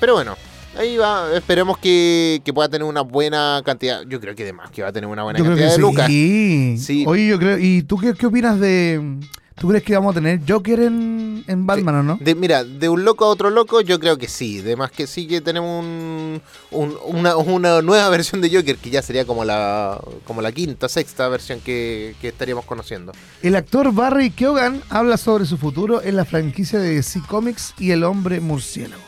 Pero 0.00 0.14
bueno, 0.14 0.36
ahí 0.78 0.96
va, 0.96 1.34
esperemos 1.34 1.78
que, 1.78 2.40
que 2.44 2.52
pueda 2.52 2.68
tener 2.68 2.86
una 2.86 3.02
buena 3.02 3.62
cantidad, 3.64 4.02
yo 4.08 4.20
creo 4.20 4.34
que 4.34 4.42
además 4.42 4.70
que 4.70 4.82
va 4.82 4.88
a 4.88 4.92
tener 4.92 5.08
una 5.08 5.22
buena 5.22 5.38
Yo 5.38 5.44
cantidad 5.44 5.66
que 5.68 5.72
de 5.72 5.78
lucas. 5.78 6.06
sí. 6.06 6.76
Sí. 6.78 7.04
Oye, 7.06 7.26
yo 7.28 7.38
creo. 7.38 7.58
¿Y 7.58 7.82
tú 7.82 7.98
qué, 7.98 8.14
qué 8.14 8.26
opinas 8.26 8.58
de.? 8.60 9.18
¿Tú 9.58 9.68
crees 9.68 9.84
que 9.84 9.94
vamos 9.94 10.10
a 10.14 10.20
tener 10.20 10.40
Joker 10.46 10.80
en, 10.80 11.42
en 11.46 11.66
Batman 11.66 11.94
o 11.94 12.02
no? 12.02 12.18
De, 12.20 12.34
mira, 12.34 12.62
de 12.62 12.90
un 12.90 13.06
loco 13.06 13.24
a 13.24 13.28
otro 13.28 13.48
loco, 13.48 13.80
yo 13.80 13.98
creo 13.98 14.18
que 14.18 14.28
sí. 14.28 14.58
Además 14.60 14.90
que 14.90 15.06
sí 15.06 15.26
que 15.26 15.40
tenemos 15.40 15.82
un, 15.82 16.42
un- 16.70 16.94
una, 17.06 17.36
una 17.38 17.80
nueva 17.80 18.06
versión 18.10 18.42
de 18.42 18.54
Joker, 18.54 18.76
que 18.76 18.90
ya 18.90 19.00
sería 19.00 19.24
como 19.24 19.46
la, 19.46 19.98
como 20.26 20.42
la 20.42 20.52
quinta, 20.52 20.90
sexta 20.90 21.26
versión 21.28 21.60
que, 21.60 22.14
que 22.20 22.28
estaríamos 22.28 22.66
conociendo. 22.66 23.12
El 23.42 23.56
actor 23.56 23.94
Barry 23.94 24.28
Keoghan 24.28 24.82
habla 24.90 25.16
sobre 25.16 25.46
su 25.46 25.56
futuro 25.56 26.02
en 26.02 26.16
la 26.16 26.26
franquicia 26.26 26.78
de 26.78 26.94
DC 26.96 27.22
Comics 27.26 27.72
y 27.78 27.92
el 27.92 28.04
hombre 28.04 28.40
murciélago. 28.40 29.05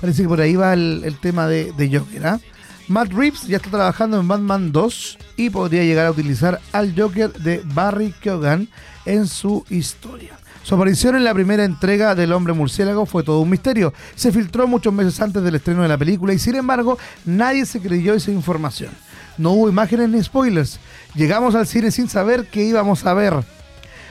Parece 0.00 0.22
que 0.22 0.28
por 0.28 0.40
ahí 0.40 0.56
va 0.56 0.72
el, 0.74 1.16
tema 1.20 1.46
de, 1.46 1.72
de 1.72 1.98
Joker, 1.98 2.26
¿ah? 2.26 2.40
Matt 2.86 3.12
Reeves 3.12 3.46
ya 3.46 3.56
está 3.56 3.70
trabajando 3.70 4.20
en 4.20 4.28
Batman 4.28 4.70
2 4.70 5.18
y 5.38 5.48
podría 5.48 5.84
llegar 5.84 6.06
a 6.06 6.10
utilizar 6.10 6.60
al 6.72 6.94
Joker 6.94 7.32
de 7.32 7.62
Barry 7.64 8.12
Keoghan 8.20 8.68
en 9.06 9.26
su 9.26 9.64
historia. 9.70 10.38
Su 10.62 10.74
aparición 10.74 11.16
en 11.16 11.24
la 11.24 11.34
primera 11.34 11.64
entrega 11.64 12.14
del 12.14 12.32
Hombre 12.32 12.52
Murciélago 12.52 13.06
fue 13.06 13.22
todo 13.22 13.40
un 13.40 13.50
misterio. 13.50 13.92
Se 14.14 14.32
filtró 14.32 14.66
muchos 14.66 14.92
meses 14.92 15.20
antes 15.20 15.42
del 15.42 15.54
estreno 15.54 15.82
de 15.82 15.88
la 15.88 15.98
película 15.98 16.32
y 16.32 16.38
sin 16.38 16.56
embargo 16.56 16.98
nadie 17.24 17.64
se 17.64 17.80
creyó 17.80 18.14
esa 18.14 18.30
información. 18.30 18.90
No 19.38 19.52
hubo 19.52 19.68
imágenes 19.68 20.10
ni 20.10 20.22
spoilers. 20.22 20.78
Llegamos 21.14 21.54
al 21.54 21.66
cine 21.66 21.90
sin 21.90 22.08
saber 22.08 22.46
qué 22.46 22.64
íbamos 22.64 23.04
a 23.04 23.14
ver. 23.14 23.44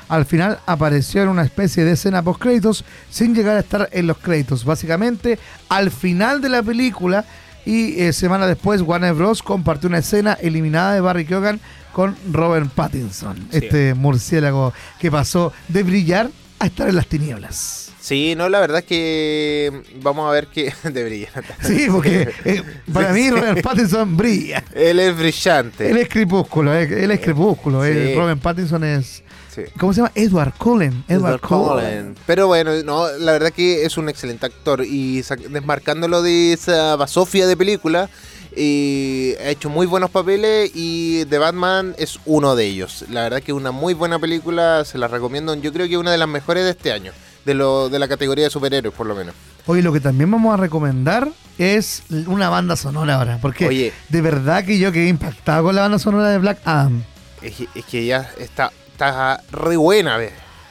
Al 0.10 0.26
final 0.26 0.60
apareció 0.66 1.24
en 1.24 1.30
una 1.30 1.44
especie 1.44 1.84
de 1.84 1.94
escena 1.94 2.22
post 2.22 2.42
créditos 2.42 2.86
sin 3.10 3.34
llegar 3.34 3.58
a 3.58 3.62
estar 3.62 3.90
en 3.92 4.08
los 4.08 4.18
créditos. 4.18 4.66
Básicamente, 4.66 5.40
al 5.70 5.92
final 5.92 6.42
de 6.42 6.50
la 6.50 6.62
película 6.64 7.26
y 7.66 8.02
eh, 8.02 8.14
semana 8.14 8.46
después 8.46 8.82
Warner 8.82 9.14
Bros. 9.14 9.42
compartió 9.42 9.88
una 9.90 10.00
escena 10.00 10.34
eliminada 10.34 10.94
de 10.94 11.02
Barry 11.02 11.26
Keoghan 11.26 11.60
con 11.94 12.16
Robert 12.32 12.70
Pattinson, 12.74 13.38
Sí. 13.52 13.58
este 13.58 13.94
murciélago 13.94 14.74
que 15.00 15.10
pasó 15.12 15.54
de 15.70 15.84
brillar 15.84 16.30
a 16.60 16.66
estar 16.66 16.90
en 16.90 16.96
las 16.96 17.08
tinieblas. 17.08 17.92
Sí, 18.02 18.34
no, 18.36 18.50
la 18.50 18.60
verdad 18.60 18.80
es 18.80 18.86
que 18.86 19.82
vamos 20.02 20.28
a 20.28 20.32
ver 20.34 20.48
que 20.48 20.74
debería. 20.92 21.30
Sí, 21.62 21.88
porque 21.90 22.30
eh, 22.44 22.62
para 22.92 23.14
mí 23.14 23.30
Robert 23.30 23.62
Pattinson 23.62 24.18
brilla. 24.18 24.62
Él 24.76 25.00
es 25.00 25.16
brillante. 25.18 25.90
Él 25.90 25.98
es 25.98 26.10
crepúsculo, 26.10 26.76
eh, 26.76 27.04
él 27.06 27.12
es 27.12 27.22
crepúsculo. 27.22 27.84
Sí. 27.86 28.14
Robert 28.16 28.42
Pattinson 28.42 28.84
es... 28.84 29.24
Sí. 29.54 29.62
¿Cómo 29.80 29.94
se 29.94 29.98
llama? 30.02 30.12
Edward 30.16 30.54
Cullen. 30.58 31.04
Edward, 31.08 31.36
Edward 31.36 31.42
Cullen. 31.42 31.66
Cullen. 31.68 32.16
Pero 32.26 32.48
bueno, 32.48 32.72
no, 32.84 33.08
la 33.20 33.34
verdad 33.34 33.52
que 33.52 33.86
es 33.86 33.98
un 33.98 34.10
excelente 34.10 34.46
actor 34.46 34.84
y 34.84 35.22
desmarcándolo 35.50 36.22
de 36.24 36.54
esa 36.54 36.96
basofia 36.96 37.46
de 37.46 37.56
película, 37.56 38.10
eh, 38.56 39.38
ha 39.44 39.50
hecho 39.50 39.70
muy 39.70 39.86
buenos 39.88 40.10
papeles 40.10 40.72
y 40.74 41.26
The 41.26 41.38
Batman 41.38 41.96
es 41.98 42.20
uno 42.26 42.56
de 42.56 42.66
ellos. 42.66 43.06
La 43.10 43.22
verdad 43.24 43.42
que 43.42 43.52
es 43.52 43.58
una 43.58 43.72
muy 43.72 43.94
buena 43.94 44.20
película, 44.20 44.86
se 44.86 44.98
la 44.98 45.08
recomiendo. 45.08 45.54
Yo 45.56 45.74
creo 45.74 45.88
que 45.88 45.94
es 45.94 46.00
una 46.00 46.12
de 46.12 46.18
las 46.18 46.28
mejores 46.28 46.64
de 46.64 46.72
este 46.72 46.92
año, 46.92 47.12
de, 47.46 47.54
lo, 47.54 47.90
de 47.90 48.00
la 48.00 48.08
categoría 48.08 48.46
de 48.46 48.50
superhéroes 48.50 48.94
por 48.96 49.08
lo 49.08 49.16
menos. 49.16 49.36
Oye, 49.66 49.82
lo 49.82 49.94
que 49.94 50.00
también 50.00 50.30
vamos 50.30 50.54
a 50.54 50.58
recomendar 50.58 51.30
es 51.58 52.04
una 52.28 52.50
banda 52.50 52.76
sonora 52.76 53.16
ahora. 53.16 53.40
Porque 53.42 53.68
Oye. 53.68 53.94
de 54.10 54.22
verdad 54.22 54.64
que 54.66 54.78
yo 54.78 54.92
quedé 54.92 55.08
impactado 55.08 55.64
con 55.66 55.76
la 55.76 55.82
banda 55.84 56.00
sonora 56.00 56.30
de 56.30 56.38
Black 56.38 56.60
Adam. 56.66 57.04
Es, 57.42 57.56
que- 57.56 57.68
es 57.76 57.86
que 57.86 58.06
ya 58.06 58.30
está, 58.40 58.72
está 59.04 59.44
re 59.52 59.78
buena. 59.78 60.22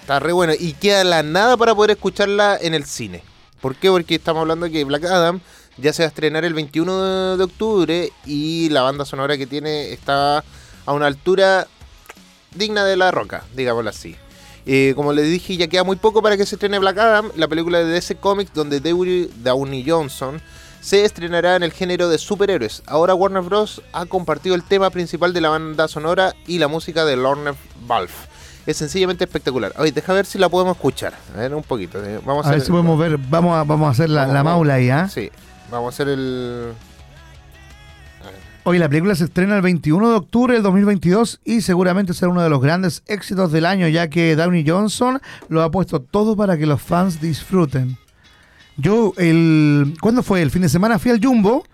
Está 0.01 0.18
re 0.18 0.33
buena. 0.33 0.55
Y 0.59 0.73
queda 0.75 1.05
la 1.05 1.23
nada 1.23 1.57
para 1.57 1.75
poder 1.75 1.92
escucharla 1.92 2.59
en 2.61 2.75
el 2.75 2.85
cine. 2.85 3.23
¿Por 3.61 3.77
qué? 3.77 3.90
Porque 3.90 4.16
estamos 4.16 4.40
hablando 4.40 4.66
de 4.66 4.73
que 4.73 4.85
Black 4.85 5.05
Adam 5.05 5.40
ya 5.77 5.92
se 5.92 6.03
va 6.03 6.07
a 6.07 6.09
estrenar 6.09 6.45
el 6.45 6.55
21 6.55 7.37
de, 7.37 7.45
octubre 7.45 8.11
y 8.27 8.68
la 8.71 8.83
banda 8.83 9.05
sonora 9.05 9.38
que 9.38 9.47
tiene 9.47 9.92
está 9.92 10.45
a 10.85 10.92
una 10.92 11.07
altura 11.07 11.66
digna 12.55 12.85
de 12.85 12.97
la 12.97 13.11
roca, 13.11 13.45
digámoslo 13.55 13.90
así. 13.90 14.16
Eh, 14.66 14.92
como 14.97 15.12
les 15.12 15.27
dije, 15.27 15.57
ya 15.57 15.68
queda 15.68 15.85
muy 15.85 15.97
poco 15.97 16.23
para 16.23 16.37
que 16.37 16.47
se 16.47 16.57
estrene 16.57 16.79
Black 16.79 16.99
Adam, 16.99 17.31
la 17.37 17.49
película 17.49 17.79
de 17.79 17.85
DC 17.87 18.16
Comics 18.16 18.53
donde 18.55 18.81
Downey 18.81 19.31
Downey 19.37 19.85
Johnson 19.88 20.40
se 20.83 21.05
estrenará 21.07 21.57
en 21.57 21.62
el 21.62 21.73
género 21.73 22.09
de 22.11 22.18
superhéroes. 22.18 22.83
Ahora 22.87 23.14
Warner 23.14 23.42
Bros. 23.42 23.81
ha 23.95 24.05
compartido 24.05 24.55
el 24.55 24.64
tema 24.64 24.90
principal 24.90 25.33
de 25.33 25.40
la 25.40 25.49
banda 25.49 25.88
sonora 25.88 26.35
y 26.47 26.59
la 26.59 26.68
música 26.68 27.05
de 27.07 27.16
Lorne 27.16 27.53
Valve. 27.87 28.12
Es 28.66 28.77
sencillamente 28.77 29.25
espectacular. 29.25 29.73
Oye, 29.79 29.92
deja 29.92 30.12
ver 30.12 30.27
si 30.27 30.38
la 30.38 30.49
podemos 30.49 30.77
escuchar. 30.77 31.14
A 31.35 31.38
ver, 31.38 31.55
un 31.55 31.62
poquito. 31.62 32.05
eh. 32.05 32.21
Vamos 32.25 32.47
A 32.47 32.51
ver 32.51 32.61
si 32.61 32.71
podemos 32.71 32.99
ver, 32.99 33.16
vamos 33.16 33.57
a, 33.57 33.64
vamos 33.64 33.87
a 33.88 33.90
hacer 33.92 34.11
la, 34.11 34.27
la 34.27 34.45
maula 34.45 34.75
ahí, 34.75 34.90
¿ah? 34.90 35.09
Sí, 35.09 35.31
vamos 35.71 35.87
a 35.87 35.95
hacer 35.95 36.09
el... 36.09 36.73
Hoy 38.64 38.79
la 38.79 38.88
película 38.88 39.16
se 39.16 39.25
estrena 39.25 39.57
el 39.57 39.62
21 39.62 40.11
de 40.11 40.14
octubre 40.14 40.55
del 40.55 40.62
2022 40.62 41.40
y 41.45 41.62
seguramente 41.62 42.14
será 42.14 42.31
uno 42.31 42.42
de 42.45 42.49
los 42.51 42.61
grandes 42.61 43.03
éxitos 43.09 43.51
del 43.51 43.66
año, 43.66 43.88
ya 43.88 44.07
que 44.09 44.37
Downey 44.37 44.64
Johnson 44.64 45.21
lo 45.49 45.62
ha 45.64 45.71
puesto 45.73 46.01
todo 46.01 46.37
para 46.37 46.57
que 46.57 46.66
los 46.66 46.81
fans 46.81 47.21
disfruten. 47.21 47.99
Yo, 48.83 49.12
el 49.16 49.95
¿cuándo 50.01 50.25
fue? 50.25 50.42
El 50.42 50.51
fin 50.51 50.62
de 50.62 50.68
semana 50.68 50.99
fui 50.99 51.12
al 51.12 51.25
Jumbo, 51.25 51.64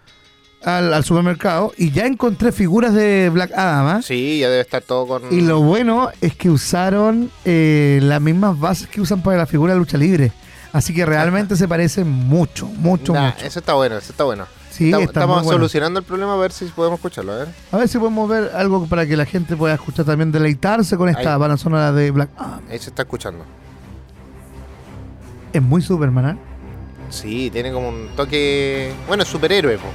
al, 0.62 0.92
al 0.92 1.04
supermercado, 1.04 1.72
y 1.78 1.90
ya 1.90 2.04
encontré 2.04 2.52
figuras 2.52 2.92
de 2.92 3.30
Black 3.32 3.52
Adam. 3.52 3.86
¿ah? 3.86 4.02
Sí, 4.02 4.40
ya 4.40 4.50
debe 4.50 4.60
estar 4.60 4.82
todo 4.82 5.06
con... 5.06 5.22
Y 5.32 5.40
lo 5.40 5.62
bueno 5.62 6.10
es 6.20 6.34
que 6.36 6.50
usaron 6.50 7.30
eh, 7.46 7.98
las 8.02 8.20
mismas 8.20 8.60
bases 8.60 8.88
que 8.88 9.00
usan 9.00 9.22
para 9.22 9.38
la 9.38 9.46
figura 9.46 9.72
de 9.72 9.78
lucha 9.78 9.96
libre. 9.96 10.32
Así 10.70 10.92
que 10.92 11.06
realmente 11.06 11.56
se 11.56 11.66
parece 11.66 12.04
mucho, 12.04 12.66
mucho, 12.66 13.14
Nah, 13.14 13.30
mucho. 13.30 13.46
Eso 13.46 13.58
está 13.60 13.72
bueno, 13.72 13.96
eso 13.96 14.12
está 14.12 14.24
bueno. 14.24 14.44
Sí, 14.70 14.84
estamos 14.86 15.06
está 15.08 15.20
estamos 15.20 15.36
muy 15.38 15.44
bueno. 15.46 15.58
solucionando 15.60 15.98
el 16.00 16.04
problema, 16.04 16.34
a 16.34 16.36
ver 16.36 16.52
si 16.52 16.66
podemos 16.66 16.98
escucharlo. 16.98 17.32
A 17.32 17.36
ver. 17.36 17.48
A 17.72 17.76
ver 17.78 17.88
si 17.88 17.98
podemos 17.98 18.28
ver 18.28 18.50
algo 18.54 18.86
para 18.86 19.06
que 19.06 19.16
la 19.16 19.24
gente 19.24 19.56
pueda 19.56 19.72
escuchar 19.74 20.04
también, 20.04 20.30
deleitarse 20.30 20.98
con 20.98 21.08
esta 21.08 21.38
banda 21.38 21.56
sonora 21.56 21.90
de 21.90 22.10
Black 22.10 22.28
Adam. 22.36 22.60
Ahí 22.70 22.78
se 22.78 22.90
está 22.90 23.02
escuchando. 23.02 23.46
Es 25.54 25.62
muy 25.62 25.80
Superman, 25.80 26.26
¿ah? 26.26 26.36
Sí, 27.10 27.50
tiene 27.50 27.72
como 27.72 27.88
un 27.88 28.08
toque. 28.16 28.92
Bueno, 29.06 29.22
es 29.22 29.28
superhéroe, 29.28 29.76
po. 29.78 29.86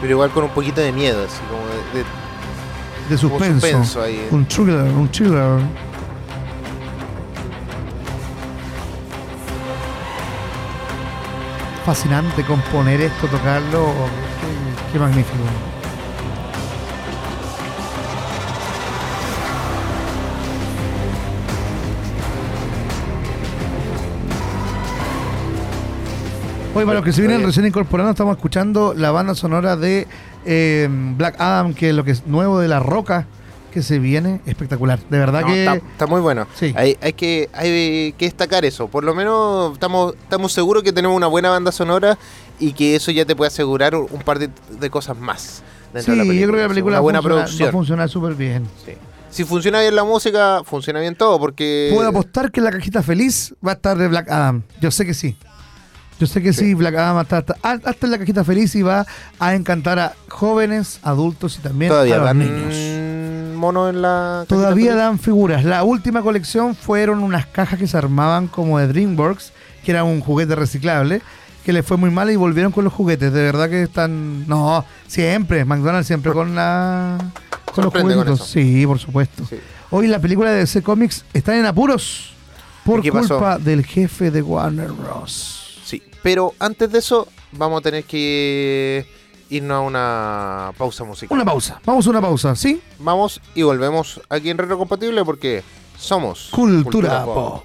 Pero 0.00 0.12
igual 0.12 0.30
con 0.30 0.44
un 0.44 0.50
poquito 0.50 0.80
de 0.80 0.90
miedo, 0.92 1.24
así 1.24 1.38
como 1.48 1.62
de. 1.66 1.98
de- 2.00 2.22
De 3.08 3.16
como 3.20 3.38
suspenso. 3.38 3.60
suspenso 3.66 4.02
ahí. 4.02 4.28
Un 4.30 4.46
thriller, 4.46 4.76
un 4.82 5.08
thriller. 5.10 5.60
Fascinante 11.84 12.44
componer 12.44 13.00
esto, 13.00 13.26
tocarlo. 13.26 13.86
Qué, 14.40 14.92
qué 14.92 14.98
magnífico. 14.98 15.42
Hoy 26.74 26.84
para 26.86 26.94
los 26.96 27.04
que 27.04 27.12
se 27.12 27.20
vienen 27.20 27.38
Oye. 27.38 27.46
recién 27.46 27.66
incorporando, 27.66 28.12
estamos 28.12 28.34
escuchando 28.36 28.94
la 28.96 29.10
banda 29.10 29.34
sonora 29.34 29.76
de 29.76 30.06
eh, 30.46 30.88
Black 30.90 31.38
Adam, 31.38 31.74
que 31.74 31.90
es 31.90 31.94
lo 31.94 32.02
que 32.02 32.12
es 32.12 32.26
nuevo 32.26 32.58
de 32.60 32.68
La 32.68 32.80
Roca, 32.80 33.26
que 33.70 33.82
se 33.82 33.98
viene 33.98 34.40
espectacular. 34.46 34.98
De 35.10 35.18
verdad 35.18 35.42
No, 35.42 35.48
que... 35.48 35.64
está, 35.64 35.74
está 35.74 36.06
muy 36.06 36.22
bueno. 36.22 36.46
Sí. 36.54 36.72
Hay, 36.74 36.96
hay 37.02 37.12
que, 37.12 37.50
hay 37.52 38.14
que 38.16 38.24
destacar 38.24 38.64
eso. 38.64 38.88
Por 38.88 39.04
lo 39.04 39.14
menos 39.14 39.74
estamos, 39.74 40.14
estamos 40.14 40.52
seguros 40.52 40.82
que 40.82 40.92
tenemos 40.94 41.14
una 41.14 41.26
buena 41.26 41.50
banda 41.50 41.72
sonora 41.72 42.16
y 42.58 42.72
que 42.72 42.96
eso 42.96 43.10
ya 43.10 43.26
te 43.26 43.36
puede 43.36 43.48
asegurar 43.48 43.94
un, 43.94 44.06
par 44.24 44.38
de, 44.38 44.48
de 44.80 44.90
cosas 44.90 45.18
más. 45.18 45.62
dentro 45.92 46.14
Sí, 46.14 46.18
de 46.20 46.24
la 46.24 46.32
yo 46.32 46.46
creo 46.46 46.56
que 46.56 46.62
la 46.62 46.68
película 46.68 46.96
Una 47.02 47.20
buena 47.20 47.22
funciona- 47.22 47.64
va 47.66 47.68
a 47.68 47.72
funcionar 47.72 48.08
súper 48.08 48.34
bien. 48.34 48.66
Sí. 48.86 48.92
Si 49.28 49.44
funciona 49.44 49.80
bien 49.80 49.94
la 49.96 50.04
música, 50.04 50.62
funciona 50.64 51.00
bien 51.00 51.14
todo, 51.14 51.38
porque... 51.38 51.90
Puedo 51.94 52.06
apostar 52.08 52.50
que 52.50 52.60
la 52.60 52.70
cajita 52.70 53.02
feliz 53.02 53.54
va 53.66 53.72
a 53.72 53.74
estar 53.74 53.96
de 53.96 54.06
Black 54.08 54.30
Adam. 54.30 54.62
Yo 54.82 54.90
sé 54.90 55.06
que 55.06 55.14
sí. 55.14 55.36
Yo 56.22 56.28
sé 56.28 56.40
que 56.40 56.52
sí, 56.52 56.66
Sí. 56.66 56.74
Black 56.74 56.94
Adam 56.94 57.18
estar 57.18 57.44
hasta, 57.48 57.88
hasta 57.90 58.06
en 58.06 58.12
la 58.12 58.18
cajita 58.18 58.44
feliz 58.44 58.72
y 58.76 58.82
va 58.82 59.04
a 59.40 59.54
encantar 59.56 59.98
a 59.98 60.12
jóvenes, 60.28 61.00
adultos 61.02 61.58
y 61.58 61.62
también 61.62 61.90
Todavía 61.90 62.14
a 62.14 62.18
los 62.18 62.26
dan 62.26 62.38
niños. 62.38 63.56
mono 63.56 63.88
en 63.88 64.02
la... 64.02 64.44
Todavía 64.46 64.94
dan 64.94 65.18
figuras. 65.18 65.64
La 65.64 65.82
última 65.82 66.22
colección 66.22 66.76
fueron 66.76 67.24
unas 67.24 67.46
cajas 67.46 67.76
que 67.76 67.88
se 67.88 67.98
armaban 67.98 68.46
como 68.46 68.78
de 68.78 68.86
DreamWorks, 68.86 69.52
que 69.84 69.90
era 69.90 70.04
un 70.04 70.20
juguete 70.20 70.54
reciclable, 70.54 71.22
que 71.64 71.72
les 71.72 71.84
fue 71.84 71.96
muy 71.96 72.12
mal 72.12 72.30
y 72.30 72.36
volvieron 72.36 72.70
con 72.70 72.84
los 72.84 72.92
juguetes. 72.92 73.32
De 73.32 73.42
verdad 73.42 73.68
que 73.68 73.82
están. 73.82 74.46
No, 74.46 74.84
siempre. 75.08 75.64
McDonald's 75.64 76.06
siempre 76.06 76.30
con 76.30 76.54
la. 76.54 77.18
Con 77.74 77.82
los 77.82 77.92
con 77.92 78.12
eso. 78.12 78.36
Sí, 78.36 78.86
por 78.86 79.00
supuesto. 79.00 79.44
Sí. 79.44 79.56
Hoy 79.90 80.06
la 80.06 80.20
película 80.20 80.52
de 80.52 80.58
DC 80.58 80.82
Comics 80.82 81.24
está 81.34 81.58
en 81.58 81.66
apuros 81.66 82.32
por 82.84 83.02
culpa 83.08 83.58
del 83.58 83.84
jefe 83.84 84.30
de 84.30 84.40
Warner 84.40 84.92
Bros. 84.92 85.61
Pero 86.22 86.54
antes 86.58 86.90
de 86.90 86.98
eso 86.98 87.28
vamos 87.52 87.80
a 87.80 87.82
tener 87.82 88.04
que 88.04 89.06
irnos 89.50 89.76
a 89.76 89.80
una 89.80 90.72
pausa 90.78 91.04
musical. 91.04 91.36
Una 91.36 91.44
pausa. 91.44 91.80
Vamos 91.84 92.06
a 92.06 92.10
una 92.10 92.20
pausa, 92.20 92.56
¿sí? 92.56 92.80
Vamos 92.98 93.40
y 93.54 93.62
volvemos 93.62 94.20
aquí 94.28 94.50
en 94.50 94.58
Retro 94.58 94.78
Compatible 94.78 95.24
porque 95.24 95.62
somos 95.98 96.48
Cultura, 96.50 97.24
pop. 97.24 97.64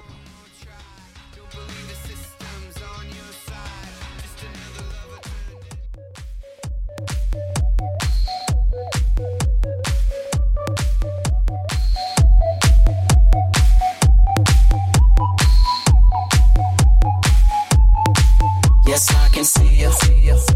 Can 19.37 19.45
see 19.45 19.83
you. 19.83 20.46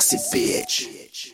sexy 0.00 0.16
bitch. 0.32 1.32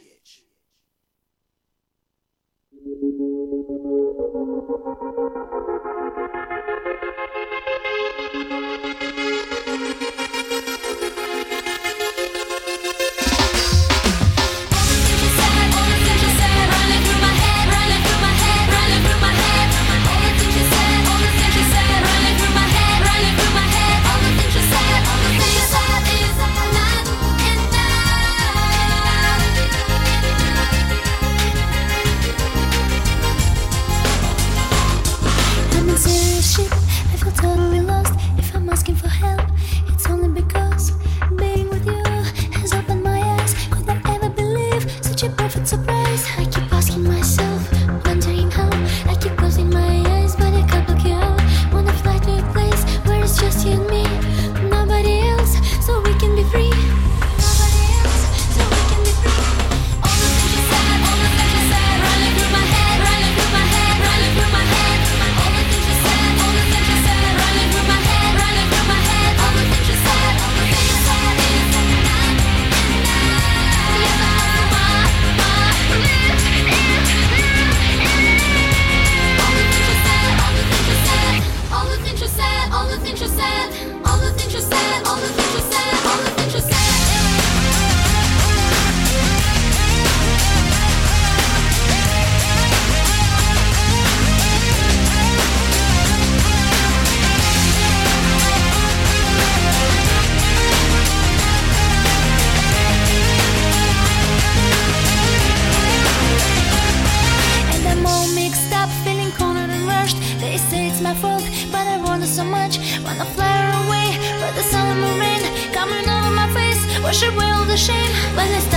should 117.23 117.37
will 117.37 117.65
the 117.67 117.77
shame? 117.77 118.13
when 118.37 118.51
it's 118.51 118.72